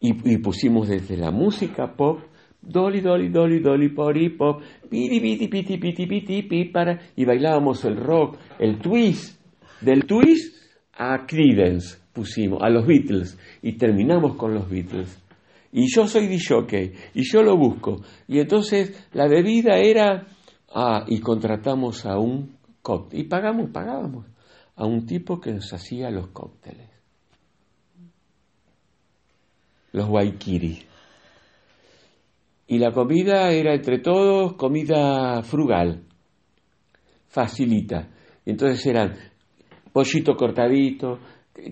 Y, 0.00 0.38
pusimos 0.38 0.88
desde 0.88 1.16
la 1.16 1.30
música 1.30 1.94
pop, 1.94 2.20
dolly, 2.60 3.00
dolly, 3.00 3.28
dolly, 3.28 3.60
dolly, 3.60 3.88
pori, 3.90 4.30
pop, 4.30 4.60
piti, 4.90 5.20
piti, 5.20 5.48
piti, 5.48 5.78
piti, 5.78 6.06
piti, 6.06 6.42
piti, 6.42 6.64
para, 6.64 6.98
y 7.14 7.24
bailábamos 7.24 7.84
el 7.84 7.96
rock, 7.96 8.36
el 8.58 8.78
twist, 8.78 9.41
del 9.82 10.06
twist 10.06 10.56
a 10.92 11.26
Creedence 11.26 12.02
pusimos, 12.12 12.62
a 12.62 12.68
los 12.68 12.86
Beatles, 12.86 13.38
y 13.62 13.72
terminamos 13.76 14.36
con 14.36 14.54
los 14.54 14.68
Beatles. 14.68 15.18
Y 15.72 15.86
yo 15.92 16.06
soy 16.06 16.26
DJ, 16.26 16.92
y 17.14 17.22
yo 17.22 17.42
lo 17.42 17.56
busco. 17.56 18.02
Y 18.28 18.38
entonces 18.38 19.08
la 19.12 19.26
bebida 19.26 19.78
era, 19.78 20.26
ah, 20.74 21.04
y 21.08 21.20
contratamos 21.20 22.04
a 22.04 22.18
un 22.18 22.56
cóctel, 22.82 23.20
y 23.20 23.24
pagamos, 23.24 23.70
pagábamos, 23.70 24.26
a 24.76 24.84
un 24.84 25.06
tipo 25.06 25.40
que 25.40 25.52
nos 25.52 25.72
hacía 25.72 26.10
los 26.10 26.28
cócteles. 26.28 26.88
Los 29.92 30.08
waikiri. 30.08 30.82
Y 32.68 32.78
la 32.78 32.92
comida 32.92 33.50
era 33.50 33.74
entre 33.74 33.98
todos 33.98 34.54
comida 34.54 35.42
frugal, 35.42 36.04
facilita. 37.28 38.08
Entonces 38.44 38.84
eran 38.86 39.31
pollito 39.92 40.34
cortadito, 40.34 41.18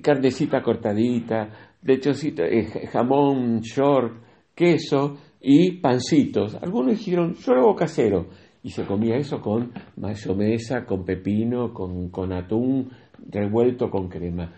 carnecita 0.02 0.62
cortadita, 0.62 1.72
lechocito, 1.82 2.42
eh, 2.42 2.86
jamón 2.92 3.60
short, 3.60 4.22
queso 4.54 5.16
y 5.40 5.80
pancitos. 5.80 6.54
Algunos 6.56 6.98
dijeron, 6.98 7.34
yo 7.34 7.54
lo 7.54 7.60
hago 7.62 7.74
casero. 7.74 8.28
Y 8.62 8.70
se 8.70 8.84
comía 8.84 9.16
eso 9.16 9.40
con 9.40 9.72
mayonesa, 9.96 10.84
con 10.84 11.04
pepino, 11.04 11.72
con, 11.72 12.10
con 12.10 12.32
atún, 12.32 12.90
revuelto 13.30 13.88
con 13.88 14.08
crema. 14.08 14.54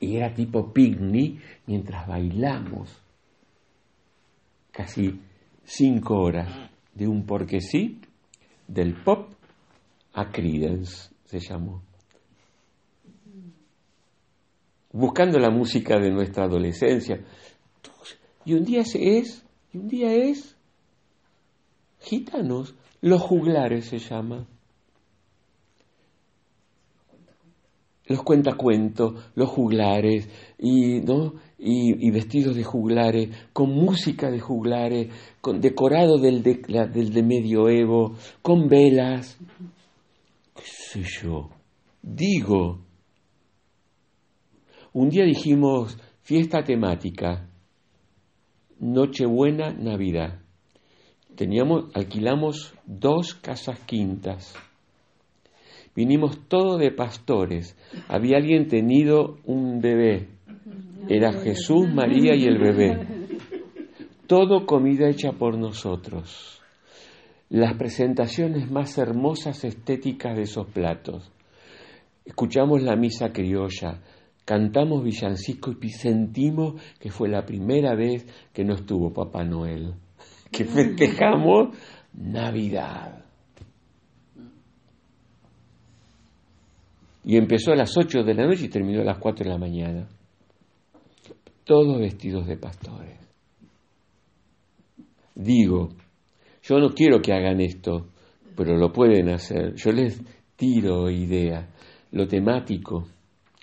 Y 0.00 0.16
era 0.16 0.32
tipo 0.32 0.72
picnic 0.72 1.40
mientras 1.66 2.06
bailamos 2.06 3.02
casi 4.70 5.20
cinco 5.62 6.16
horas 6.16 6.70
de 6.94 7.06
un 7.06 7.26
porque 7.26 7.60
sí, 7.60 8.00
del 8.66 9.02
pop 9.02 9.30
a 10.14 10.30
Credence 10.30 11.10
se 11.24 11.40
llamó. 11.40 11.82
Buscando 14.96 15.40
la 15.40 15.50
música 15.50 15.98
de 15.98 16.10
nuestra 16.12 16.44
adolescencia. 16.44 17.20
Y 18.44 18.54
un 18.54 18.64
día 18.64 18.82
es, 18.82 19.44
y 19.72 19.78
un 19.78 19.88
día 19.88 20.14
es 20.14 20.56
gitanos, 21.98 22.76
los 23.00 23.20
juglares 23.20 23.86
se 23.86 23.98
llama. 23.98 24.46
Los 28.06 28.22
cuentacuentos, 28.22 29.32
los 29.34 29.48
juglares, 29.48 30.28
y, 30.58 31.00
¿no? 31.00 31.34
y, 31.58 32.10
vestidos 32.12 32.54
de 32.54 32.62
juglares, 32.62 33.30
con 33.52 33.70
música 33.70 34.30
de 34.30 34.38
juglares, 34.38 35.12
con 35.40 35.60
decorado 35.60 36.18
del 36.18 36.42
de, 36.44 36.60
del 36.92 37.12
de 37.12 37.22
medioevo, 37.24 38.14
con 38.42 38.68
velas. 38.68 39.38
¿Qué 40.54 40.62
sé 40.64 41.02
yo? 41.02 41.50
Digo. 42.00 42.93
Un 44.94 45.08
día 45.08 45.24
dijimos 45.24 45.98
fiesta 46.22 46.62
temática, 46.62 47.48
Nochebuena, 48.78 49.72
Navidad. 49.72 50.38
Teníamos, 51.34 51.86
alquilamos 51.94 52.72
dos 52.86 53.34
casas 53.34 53.80
quintas. 53.80 54.54
Vinimos 55.96 56.46
todos 56.46 56.78
de 56.78 56.92
pastores. 56.92 57.76
Había 58.06 58.36
alguien 58.36 58.68
tenido 58.68 59.38
un 59.46 59.80
bebé. 59.80 60.28
Era 61.08 61.32
Jesús, 61.32 61.92
María 61.92 62.36
y 62.36 62.44
el 62.44 62.58
bebé. 62.58 63.08
Todo 64.28 64.64
comida 64.64 65.08
hecha 65.08 65.32
por 65.32 65.58
nosotros. 65.58 66.62
Las 67.48 67.76
presentaciones 67.76 68.70
más 68.70 68.96
hermosas 68.96 69.64
estéticas 69.64 70.36
de 70.36 70.42
esos 70.42 70.68
platos. 70.68 71.32
Escuchamos 72.24 72.80
la 72.80 72.94
misa 72.94 73.32
criolla, 73.32 74.00
cantamos 74.44 75.02
villancico 75.02 75.72
y 75.80 75.88
sentimos 75.90 76.80
que 76.98 77.10
fue 77.10 77.28
la 77.28 77.44
primera 77.44 77.94
vez 77.94 78.26
que 78.52 78.64
no 78.64 78.74
estuvo 78.74 79.12
Papá 79.12 79.44
Noel, 79.44 79.94
que 80.52 80.64
festejamos 80.64 81.76
Navidad. 82.12 83.24
Y 87.24 87.36
empezó 87.38 87.72
a 87.72 87.76
las 87.76 87.96
8 87.96 88.22
de 88.22 88.34
la 88.34 88.46
noche 88.46 88.66
y 88.66 88.68
terminó 88.68 89.00
a 89.00 89.04
las 89.04 89.18
4 89.18 89.44
de 89.44 89.50
la 89.50 89.58
mañana. 89.58 90.06
Todos 91.64 91.98
vestidos 91.98 92.46
de 92.46 92.58
pastores. 92.58 93.18
Digo, 95.34 95.88
yo 96.62 96.78
no 96.78 96.90
quiero 96.90 97.20
que 97.20 97.32
hagan 97.32 97.62
esto, 97.62 98.08
pero 98.54 98.76
lo 98.76 98.92
pueden 98.92 99.30
hacer. 99.30 99.74
Yo 99.74 99.90
les 99.90 100.20
tiro 100.54 101.10
ideas, 101.10 101.66
lo 102.12 102.28
temático, 102.28 103.06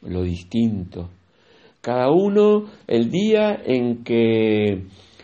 lo 0.03 0.23
distinto. 0.23 1.09
Cada 1.81 2.11
uno 2.11 2.65
el 2.87 3.09
día 3.09 3.61
en 3.65 4.03
que 4.03 4.83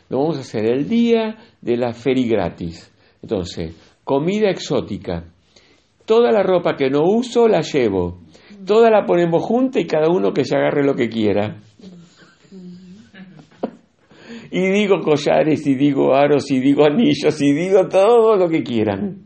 lo 0.09 0.19
vamos 0.19 0.37
a 0.37 0.41
hacer, 0.41 0.65
el 0.65 0.87
día 0.87 1.37
de 1.61 1.77
la 1.77 1.93
feria 1.93 2.27
gratis. 2.27 2.91
Entonces, 3.21 3.75
comida 4.03 4.49
exótica. 4.49 5.25
Toda 6.05 6.31
la 6.31 6.41
ropa 6.41 6.75
que 6.75 6.89
no 6.89 7.03
uso 7.03 7.47
la 7.47 7.61
llevo. 7.61 8.19
Toda 8.65 8.89
la 8.89 9.05
ponemos 9.05 9.43
junta 9.43 9.79
y 9.79 9.85
cada 9.85 10.09
uno 10.09 10.33
que 10.33 10.45
se 10.45 10.55
agarre 10.55 10.83
lo 10.83 10.95
que 10.95 11.09
quiera. 11.09 11.57
Y 14.49 14.61
digo 14.71 15.01
collares, 15.01 15.67
y 15.67 15.75
digo 15.75 16.15
aros, 16.15 16.49
y 16.51 16.59
digo 16.59 16.85
anillos, 16.85 17.41
y 17.41 17.51
digo 17.51 17.87
todo 17.89 18.37
lo 18.37 18.47
que 18.47 18.63
quieran. 18.63 19.23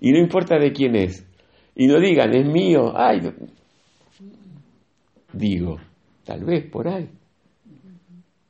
Y 0.00 0.10
no 0.10 0.18
importa 0.18 0.58
de 0.58 0.72
quién 0.72 0.96
es. 0.96 1.24
Y 1.76 1.86
no 1.86 2.00
digan, 2.00 2.34
es 2.34 2.44
mío. 2.44 2.92
Ay, 2.96 3.20
digo, 5.32 5.78
tal 6.24 6.44
vez 6.44 6.70
por 6.70 6.88
ahí. 6.88 7.08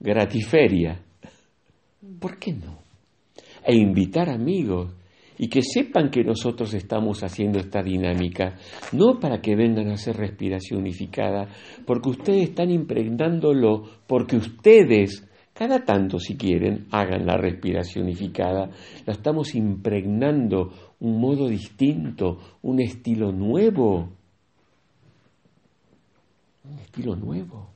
Gratiferia. 0.00 1.00
¿Por 2.18 2.38
qué 2.38 2.52
no? 2.52 2.78
E 3.64 3.74
invitar 3.74 4.28
amigos 4.28 4.92
y 5.38 5.48
que 5.48 5.62
sepan 5.62 6.10
que 6.10 6.22
nosotros 6.22 6.72
estamos 6.74 7.22
haciendo 7.22 7.58
esta 7.58 7.82
dinámica, 7.82 8.56
no 8.92 9.18
para 9.18 9.40
que 9.40 9.56
vengan 9.56 9.88
a 9.88 9.94
hacer 9.94 10.16
respiración 10.16 10.80
unificada, 10.80 11.48
porque 11.86 12.10
ustedes 12.10 12.50
están 12.50 12.70
impregnándolo, 12.70 13.82
porque 14.06 14.36
ustedes, 14.36 15.28
cada 15.52 15.84
tanto 15.84 16.18
si 16.18 16.36
quieren, 16.36 16.86
hagan 16.90 17.26
la 17.26 17.36
respiración 17.36 18.04
unificada, 18.04 18.70
la 19.06 19.12
estamos 19.12 19.54
impregnando 19.54 20.70
un 21.00 21.20
modo 21.20 21.48
distinto, 21.48 22.38
un 22.62 22.80
estilo 22.80 23.32
nuevo 23.32 24.10
un 26.64 26.78
estilo 26.78 27.16
nuevo. 27.16 27.70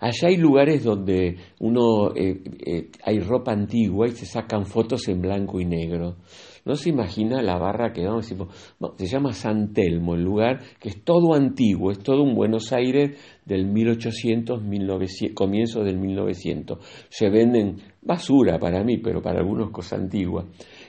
Allá 0.00 0.28
hay 0.28 0.36
lugares 0.36 0.84
donde 0.84 1.36
uno 1.60 2.14
eh, 2.14 2.42
eh, 2.64 2.90
hay 3.04 3.20
ropa 3.20 3.52
antigua 3.52 4.08
y 4.08 4.12
se 4.12 4.26
sacan 4.26 4.64
fotos 4.64 5.08
en 5.08 5.20
blanco 5.20 5.60
y 5.60 5.64
negro. 5.64 6.16
No 6.64 6.74
se 6.74 6.90
imagina 6.90 7.42
la 7.42 7.58
barra 7.58 7.92
que 7.92 8.04
vamos 8.04 8.26
se 8.26 9.06
llama 9.06 9.32
San 9.32 9.72
Telmo, 9.72 10.14
el 10.14 10.22
lugar 10.22 10.60
que 10.78 10.90
es 10.90 11.02
todo 11.02 11.34
antiguo, 11.34 11.90
es 11.90 11.98
todo 12.00 12.22
un 12.22 12.34
Buenos 12.34 12.72
Aires 12.72 13.18
del 13.44 13.66
1800, 13.66 14.62
1900, 14.62 15.34
comienzo 15.34 15.82
del 15.82 15.98
1900. 15.98 16.78
Se 17.08 17.30
venden 17.30 17.76
basura 18.02 18.58
para 18.58 18.84
mí, 18.84 18.98
pero 18.98 19.22
para 19.22 19.40
algunos 19.40 19.70
cosas 19.70 20.00
antiguas. 20.00 20.46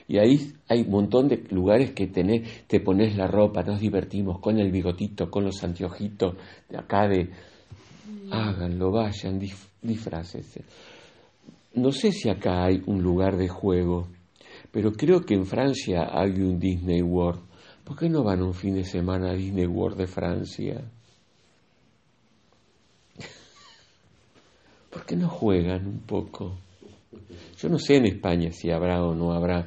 Y 0.08 0.18
ahí 0.18 0.52
hay 0.68 0.82
un 0.82 0.90
montón 0.90 1.28
de 1.28 1.44
lugares 1.50 1.92
que 1.92 2.08
tenés, 2.08 2.66
te 2.66 2.80
pones 2.80 3.16
la 3.16 3.26
ropa, 3.26 3.62
nos 3.62 3.80
divertimos 3.80 4.40
con 4.40 4.58
el 4.58 4.70
bigotito, 4.70 5.30
con 5.30 5.44
los 5.44 5.62
anteojitos 5.62 6.34
de 6.68 6.78
acá 6.78 7.08
de... 7.08 7.30
Háganlo, 8.32 8.92
vayan, 8.92 9.40
disfrácense. 9.82 10.62
No 11.74 11.92
sé 11.92 12.12
si 12.12 12.28
acá 12.28 12.64
hay 12.64 12.82
un 12.86 13.02
lugar 13.02 13.36
de 13.36 13.48
juego, 13.48 14.08
pero 14.72 14.92
creo 14.92 15.20
que 15.22 15.34
en 15.34 15.46
Francia 15.46 16.08
hay 16.12 16.32
un 16.40 16.58
Disney 16.58 17.02
World. 17.02 17.40
¿Por 17.84 17.98
qué 17.98 18.08
no 18.08 18.22
van 18.22 18.42
un 18.42 18.54
fin 18.54 18.74
de 18.74 18.84
semana 18.84 19.30
a 19.30 19.34
Disney 19.34 19.66
World 19.66 19.98
de 19.98 20.06
Francia? 20.06 20.84
¿Por 24.90 25.04
qué 25.04 25.16
no 25.16 25.28
juegan 25.28 25.86
un 25.86 26.00
poco? 26.00 26.58
Yo 27.58 27.68
no 27.68 27.78
sé 27.78 27.96
en 27.96 28.06
España 28.06 28.52
si 28.52 28.70
habrá 28.70 29.02
o 29.02 29.14
no 29.14 29.32
habrá 29.32 29.66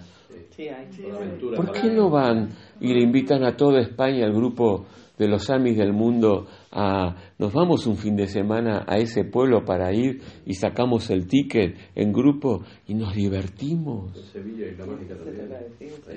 ¿Por 1.55 1.71
qué 1.71 1.89
no 1.89 2.09
van 2.09 2.49
y 2.79 2.93
le 2.93 3.01
invitan 3.01 3.43
a 3.43 3.55
toda 3.55 3.81
España, 3.81 4.25
al 4.25 4.33
grupo 4.33 4.85
de 5.17 5.27
los 5.27 5.49
Amis 5.49 5.77
del 5.77 5.93
mundo, 5.93 6.47
a 6.73 7.15
nos 7.37 7.53
vamos 7.53 7.85
un 7.85 7.95
fin 7.95 8.15
de 8.15 8.27
semana 8.27 8.83
a 8.87 8.97
ese 8.97 9.23
pueblo 9.23 9.63
para 9.63 9.93
ir 9.93 10.21
y 10.45 10.55
sacamos 10.55 11.09
el 11.11 11.27
ticket 11.27 11.77
en 11.95 12.11
grupo 12.11 12.63
y 12.87 12.95
nos 12.95 13.13
divertimos? 13.13 14.11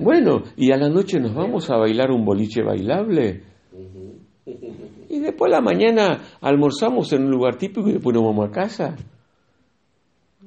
Bueno, 0.01 0.43
y 0.57 0.73
a 0.73 0.77
la 0.77 0.89
noche 0.89 1.21
nos 1.21 1.35
vamos 1.35 1.71
a 1.71 1.77
bailar 1.77 2.11
un 2.11 2.25
boliche 2.25 2.63
bailable. 2.63 3.43
Y 5.09 5.19
después 5.21 5.53
a 5.53 5.57
la 5.57 5.61
mañana 5.61 6.23
almorzamos 6.41 7.13
en 7.13 7.25
un 7.25 7.31
lugar 7.31 7.57
típico 7.57 7.89
y 7.89 7.95
después 7.95 8.15
nos 8.15 8.25
vamos 8.25 8.49
a 8.49 8.53
casa. 8.53 8.97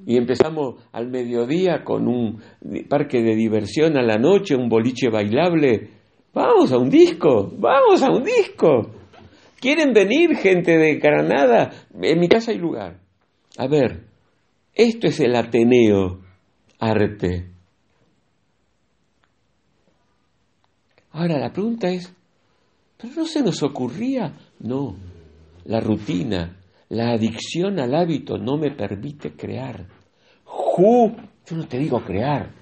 Y 0.05 0.17
empezamos 0.17 0.75
al 0.91 1.09
mediodía 1.09 1.83
con 1.83 2.07
un 2.07 2.41
parque 2.89 3.21
de 3.21 3.35
diversión 3.35 3.97
a 3.97 4.01
la 4.01 4.17
noche, 4.17 4.55
un 4.55 4.69
boliche 4.69 5.09
bailable. 5.09 5.89
Vamos 6.33 6.71
a 6.71 6.77
un 6.77 6.89
disco, 6.89 7.51
vamos 7.57 8.01
a 8.01 8.09
un 8.09 8.23
disco. 8.23 8.91
¿Quieren 9.59 9.93
venir 9.93 10.35
gente 10.37 10.77
de 10.77 10.95
Granada? 10.95 11.71
En 12.01 12.19
mi 12.19 12.27
casa 12.27 12.51
hay 12.51 12.57
lugar. 12.57 12.99
A 13.57 13.67
ver, 13.67 14.05
esto 14.73 15.07
es 15.07 15.19
el 15.19 15.35
Ateneo, 15.35 16.21
arte. 16.79 17.49
Ahora 21.11 21.37
la 21.37 21.51
pregunta 21.51 21.89
es, 21.89 22.13
¿pero 22.97 23.13
no 23.15 23.25
se 23.25 23.41
nos 23.41 23.61
ocurría? 23.63 24.33
No, 24.59 24.95
la 25.65 25.81
rutina, 25.81 26.57
la 26.87 27.11
adicción 27.11 27.79
al 27.79 27.95
hábito 27.95 28.37
no 28.37 28.57
me 28.57 28.71
permite 28.71 29.31
crear. 29.33 29.87
Ju, 30.45 31.11
yo 31.45 31.55
no 31.57 31.67
te 31.67 31.79
digo 31.79 31.99
crear. 32.05 32.53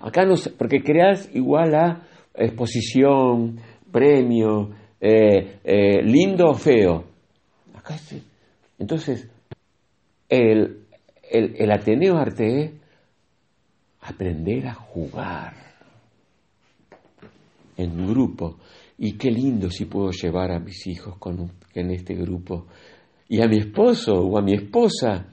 Acá 0.00 0.24
no 0.24 0.36
sé, 0.36 0.50
porque 0.50 0.82
creas 0.82 1.28
igual 1.34 1.74
a 1.74 2.06
exposición, 2.34 3.58
premio, 3.90 4.70
eh, 5.00 5.58
eh, 5.64 6.02
lindo 6.02 6.50
o 6.50 6.54
feo. 6.54 7.04
Acá 7.74 7.96
entonces, 8.78 9.28
el, 10.28 10.86
el, 11.30 11.56
el 11.56 11.72
Ateneo 11.72 12.16
Arte 12.16 12.64
es 12.64 12.70
aprender 14.00 14.66
a 14.66 14.74
jugar. 14.74 15.66
en 17.76 18.06
grupo. 18.06 18.56
Y 18.98 19.16
qué 19.18 19.30
lindo 19.30 19.70
si 19.70 19.84
puedo 19.84 20.10
llevar 20.10 20.52
a 20.52 20.58
mis 20.58 20.86
hijos 20.86 21.18
con, 21.18 21.52
en 21.74 21.90
este 21.90 22.14
grupo. 22.14 22.66
Y 23.28 23.42
a 23.42 23.48
mi 23.48 23.58
esposo 23.58 24.14
o 24.14 24.38
a 24.38 24.42
mi 24.42 24.54
esposa 24.54 25.26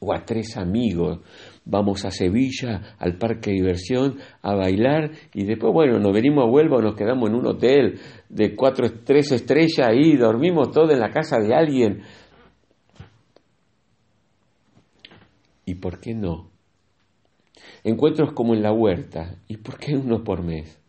o 0.00 0.12
a 0.12 0.24
tres 0.24 0.56
amigos. 0.56 1.20
Vamos 1.64 2.04
a 2.04 2.10
Sevilla, 2.10 2.96
al 2.98 3.18
parque 3.18 3.50
de 3.50 3.56
diversión, 3.56 4.18
a 4.42 4.54
bailar 4.54 5.12
y 5.32 5.44
después, 5.44 5.72
bueno, 5.72 5.98
nos 6.00 6.12
venimos 6.12 6.44
a 6.44 6.50
Huelva 6.50 6.78
o 6.78 6.82
nos 6.82 6.96
quedamos 6.96 7.30
en 7.30 7.36
un 7.36 7.46
hotel 7.46 8.00
de 8.28 8.56
cuatro, 8.56 8.88
tres 9.04 9.30
estrellas 9.30 9.90
y 9.94 10.16
dormimos 10.16 10.72
todos 10.72 10.92
en 10.92 11.00
la 11.00 11.10
casa 11.10 11.38
de 11.38 11.54
alguien. 11.54 12.02
¿Y 15.64 15.76
por 15.76 16.00
qué 16.00 16.14
no? 16.14 16.50
Encuentros 17.84 18.32
como 18.32 18.54
en 18.54 18.62
la 18.62 18.72
huerta. 18.72 19.36
¿Y 19.48 19.58
por 19.58 19.78
qué 19.78 19.96
uno 19.96 20.24
por 20.24 20.42
mes? 20.42 20.80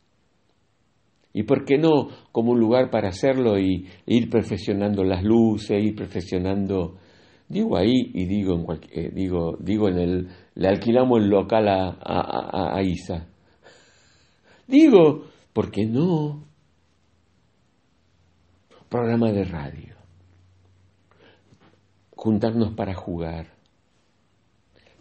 ¿Y 1.34 1.44
por 1.44 1.66
qué 1.66 1.78
no 1.78 2.10
como 2.32 2.52
un 2.52 2.60
lugar 2.60 2.92
para 2.92 3.10
hacerlo 3.10 3.58
y 3.58 3.88
ir 4.06 4.30
perfeccionando 4.30 5.04
las 5.04 5.24
luces, 5.24 5.84
ir 5.84 5.96
perfeccionando, 5.96 6.98
digo 7.50 7.76
ahí 7.76 8.12
y 8.14 8.26
digo 8.26 8.54
en 8.56 8.66
eh, 8.92 9.12
digo, 9.12 9.58
digo 9.60 9.90
en 9.90 9.98
el, 9.98 10.28
le 10.56 10.68
alquilamos 10.68 11.20
el 11.20 11.30
local 11.30 11.68
a, 11.68 12.76
a, 12.76 12.82
Isa. 12.84 13.28
Digo, 14.68 15.26
¿por 15.52 15.72
qué 15.72 15.86
no? 15.86 16.46
Programa 18.90 19.32
de 19.32 19.44
radio. 19.44 19.96
Juntarnos 22.16 22.74
para 22.74 22.94
jugar. 22.94 23.48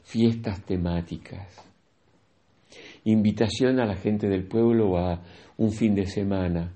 Fiestas 0.02 0.64
temáticas 0.64 1.72
invitación 3.04 3.80
a 3.80 3.86
la 3.86 3.96
gente 3.96 4.28
del 4.28 4.46
pueblo 4.46 4.96
a 4.98 5.22
un 5.56 5.72
fin 5.72 5.94
de 5.94 6.06
semana 6.06 6.72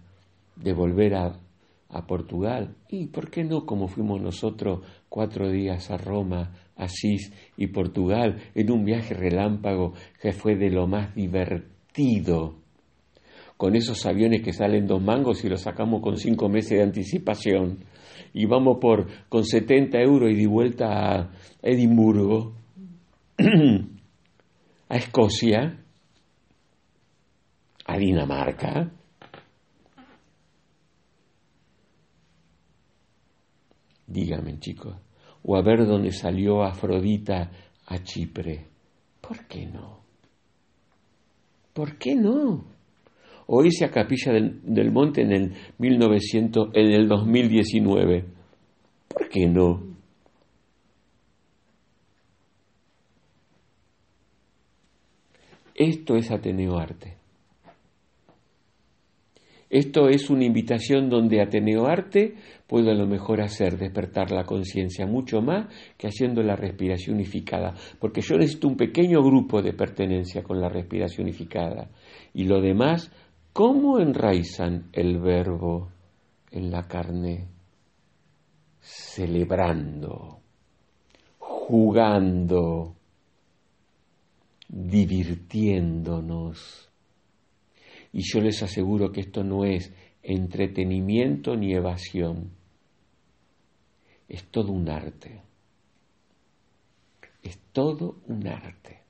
de 0.56 0.72
volver 0.72 1.14
a, 1.14 1.38
a 1.88 2.06
Portugal. 2.06 2.76
¿Y 2.88 3.06
por 3.06 3.30
qué 3.30 3.44
no 3.44 3.64
como 3.64 3.88
fuimos 3.88 4.20
nosotros 4.20 4.80
cuatro 5.08 5.50
días 5.50 5.90
a 5.90 5.96
Roma, 5.96 6.52
Asís 6.76 7.32
y 7.56 7.68
Portugal 7.68 8.36
en 8.54 8.70
un 8.70 8.84
viaje 8.84 9.14
relámpago 9.14 9.94
que 10.20 10.32
fue 10.32 10.56
de 10.56 10.70
lo 10.70 10.86
más 10.86 11.14
divertido? 11.14 12.56
Con 13.56 13.74
esos 13.74 14.04
aviones 14.04 14.42
que 14.42 14.52
salen 14.52 14.86
dos 14.86 15.02
mangos 15.02 15.42
y 15.44 15.48
los 15.48 15.62
sacamos 15.62 16.02
con 16.02 16.18
cinco 16.18 16.48
meses 16.48 16.78
de 16.78 16.82
anticipación. 16.82 17.78
Y 18.34 18.44
vamos 18.44 18.78
por 18.80 19.06
con 19.28 19.44
70 19.44 19.98
euros 20.00 20.30
y 20.30 20.34
de 20.34 20.46
vuelta 20.46 21.20
a 21.20 21.30
Edimburgo, 21.62 22.54
a 24.88 24.96
Escocia, 24.96 25.78
a 27.86 27.98
Dinamarca. 27.98 28.90
Díganme, 34.06 34.58
chicos, 34.60 34.96
o 35.49 35.57
a 35.57 35.62
ver 35.62 35.86
dónde 35.86 36.11
salió 36.11 36.64
Afrodita 36.64 37.53
a 37.86 38.03
Chipre. 38.03 38.66
¿Por 39.20 39.47
qué 39.47 39.64
no? 39.64 40.01
¿Por 41.72 41.97
qué 41.99 42.16
no? 42.16 42.64
O 43.47 43.64
irse 43.64 43.84
a 43.84 43.92
Capilla 43.92 44.32
del, 44.32 44.90
Monte 44.90 45.22
en 45.22 45.32
el, 45.32 45.55
1900, 45.78 46.70
en 46.74 46.86
el 46.90 47.07
2019. 47.07 48.24
¿Por 49.07 49.28
qué 49.28 49.47
no? 49.47 49.82
Esto 55.76 56.16
es 56.16 56.30
Ateneo 56.32 56.76
Arte. 56.76 57.18
Esto 59.68 60.08
es 60.08 60.30
una 60.30 60.44
invitación 60.44 61.10
donde 61.10 61.42
Ateneo 61.42 61.86
Arte 61.86 62.36
puede 62.68 62.92
a 62.92 62.94
lo 62.94 63.08
mejor 63.08 63.40
hacer 63.40 63.76
despertar 63.76 64.30
la 64.30 64.44
conciencia 64.44 65.06
mucho 65.06 65.42
más 65.42 65.66
que 65.96 66.06
haciendo 66.06 66.40
la 66.42 66.54
respiración 66.54 67.16
unificada, 67.16 67.74
porque 67.98 68.20
yo 68.20 68.36
necesito 68.36 68.68
un 68.68 68.76
pequeño 68.76 69.20
grupo 69.22 69.62
de 69.62 69.72
pertenencia 69.72 70.44
con 70.44 70.60
la 70.60 70.68
respiración 70.68 71.24
unificada. 71.24 71.90
Y 72.32 72.44
lo 72.44 72.60
demás, 72.60 73.10
¿cómo 73.52 73.98
enraizan 73.98 74.88
el 74.92 75.18
verbo 75.18 75.88
en 76.52 76.70
la 76.70 76.84
carne? 76.84 77.48
Celebrando, 78.78 80.38
jugando, 81.38 82.94
divirtiéndonos 84.68 86.86
y 88.16 88.22
yo 88.22 88.40
les 88.40 88.62
aseguro 88.62 89.12
que 89.12 89.20
esto 89.20 89.44
no 89.44 89.66
es 89.66 89.92
entretenimiento 90.22 91.54
ni 91.54 91.74
evasión. 91.74 92.50
Es 94.26 94.44
todo 94.44 94.72
un 94.72 94.88
arte. 94.88 95.42
Es 97.42 97.58
todo 97.74 98.16
un 98.26 98.48
arte. 98.48 99.02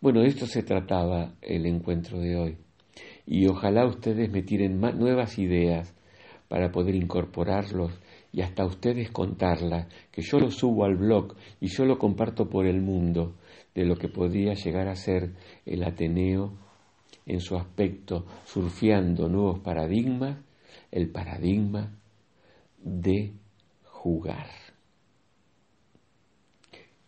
Bueno, 0.00 0.22
de 0.22 0.26
esto 0.26 0.44
se 0.44 0.64
trataba 0.64 1.34
el 1.40 1.66
encuentro 1.66 2.18
de 2.18 2.34
hoy. 2.34 2.58
Y 3.24 3.46
ojalá 3.46 3.86
ustedes 3.86 4.32
me 4.32 4.42
tiren 4.42 4.80
más, 4.80 4.96
nuevas 4.96 5.38
ideas 5.38 5.94
para 6.48 6.72
poder 6.72 6.96
incorporarlos 6.96 7.92
y 8.32 8.40
hasta 8.40 8.66
ustedes 8.66 9.12
contarlas, 9.12 9.86
que 10.10 10.22
yo 10.22 10.40
lo 10.40 10.50
subo 10.50 10.84
al 10.84 10.96
blog 10.96 11.36
y 11.60 11.68
yo 11.68 11.84
lo 11.84 11.96
comparto 11.96 12.48
por 12.50 12.66
el 12.66 12.80
mundo 12.80 13.36
de 13.74 13.84
lo 13.84 13.96
que 13.96 14.08
podría 14.08 14.54
llegar 14.54 14.88
a 14.88 14.96
ser 14.96 15.32
el 15.66 15.82
Ateneo 15.82 16.52
en 17.26 17.40
su 17.40 17.56
aspecto, 17.56 18.26
surfeando 18.44 19.28
nuevos 19.28 19.60
paradigmas, 19.60 20.38
el 20.90 21.10
paradigma 21.10 21.90
de 22.78 23.32
jugar. 23.84 24.46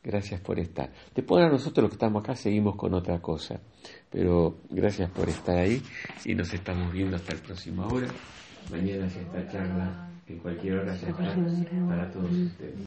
Gracias 0.02 0.40
por 0.40 0.58
estar. 0.60 0.92
Después 1.14 1.44
a 1.44 1.48
nosotros 1.48 1.82
los 1.82 1.90
que 1.90 1.96
estamos 1.96 2.22
acá 2.22 2.36
seguimos 2.36 2.76
con 2.76 2.94
otra 2.94 3.20
cosa, 3.20 3.60
pero 4.08 4.58
gracias 4.70 5.10
por 5.10 5.28
estar 5.28 5.58
ahí 5.58 5.82
y 6.24 6.34
nos 6.34 6.52
estamos 6.54 6.92
viendo 6.92 7.16
hasta 7.16 7.32
el 7.32 7.40
próximo 7.40 7.86
hora. 7.88 8.08
Mañana 8.70 9.08
ya 9.08 9.20
esta 9.20 9.48
charla, 9.48 10.10
en 10.28 10.38
cualquier 10.38 10.78
hora 10.78 10.94
ya 10.96 11.08
está 11.08 11.86
para 11.88 12.10
todos 12.10 12.30
ustedes. 12.30 12.86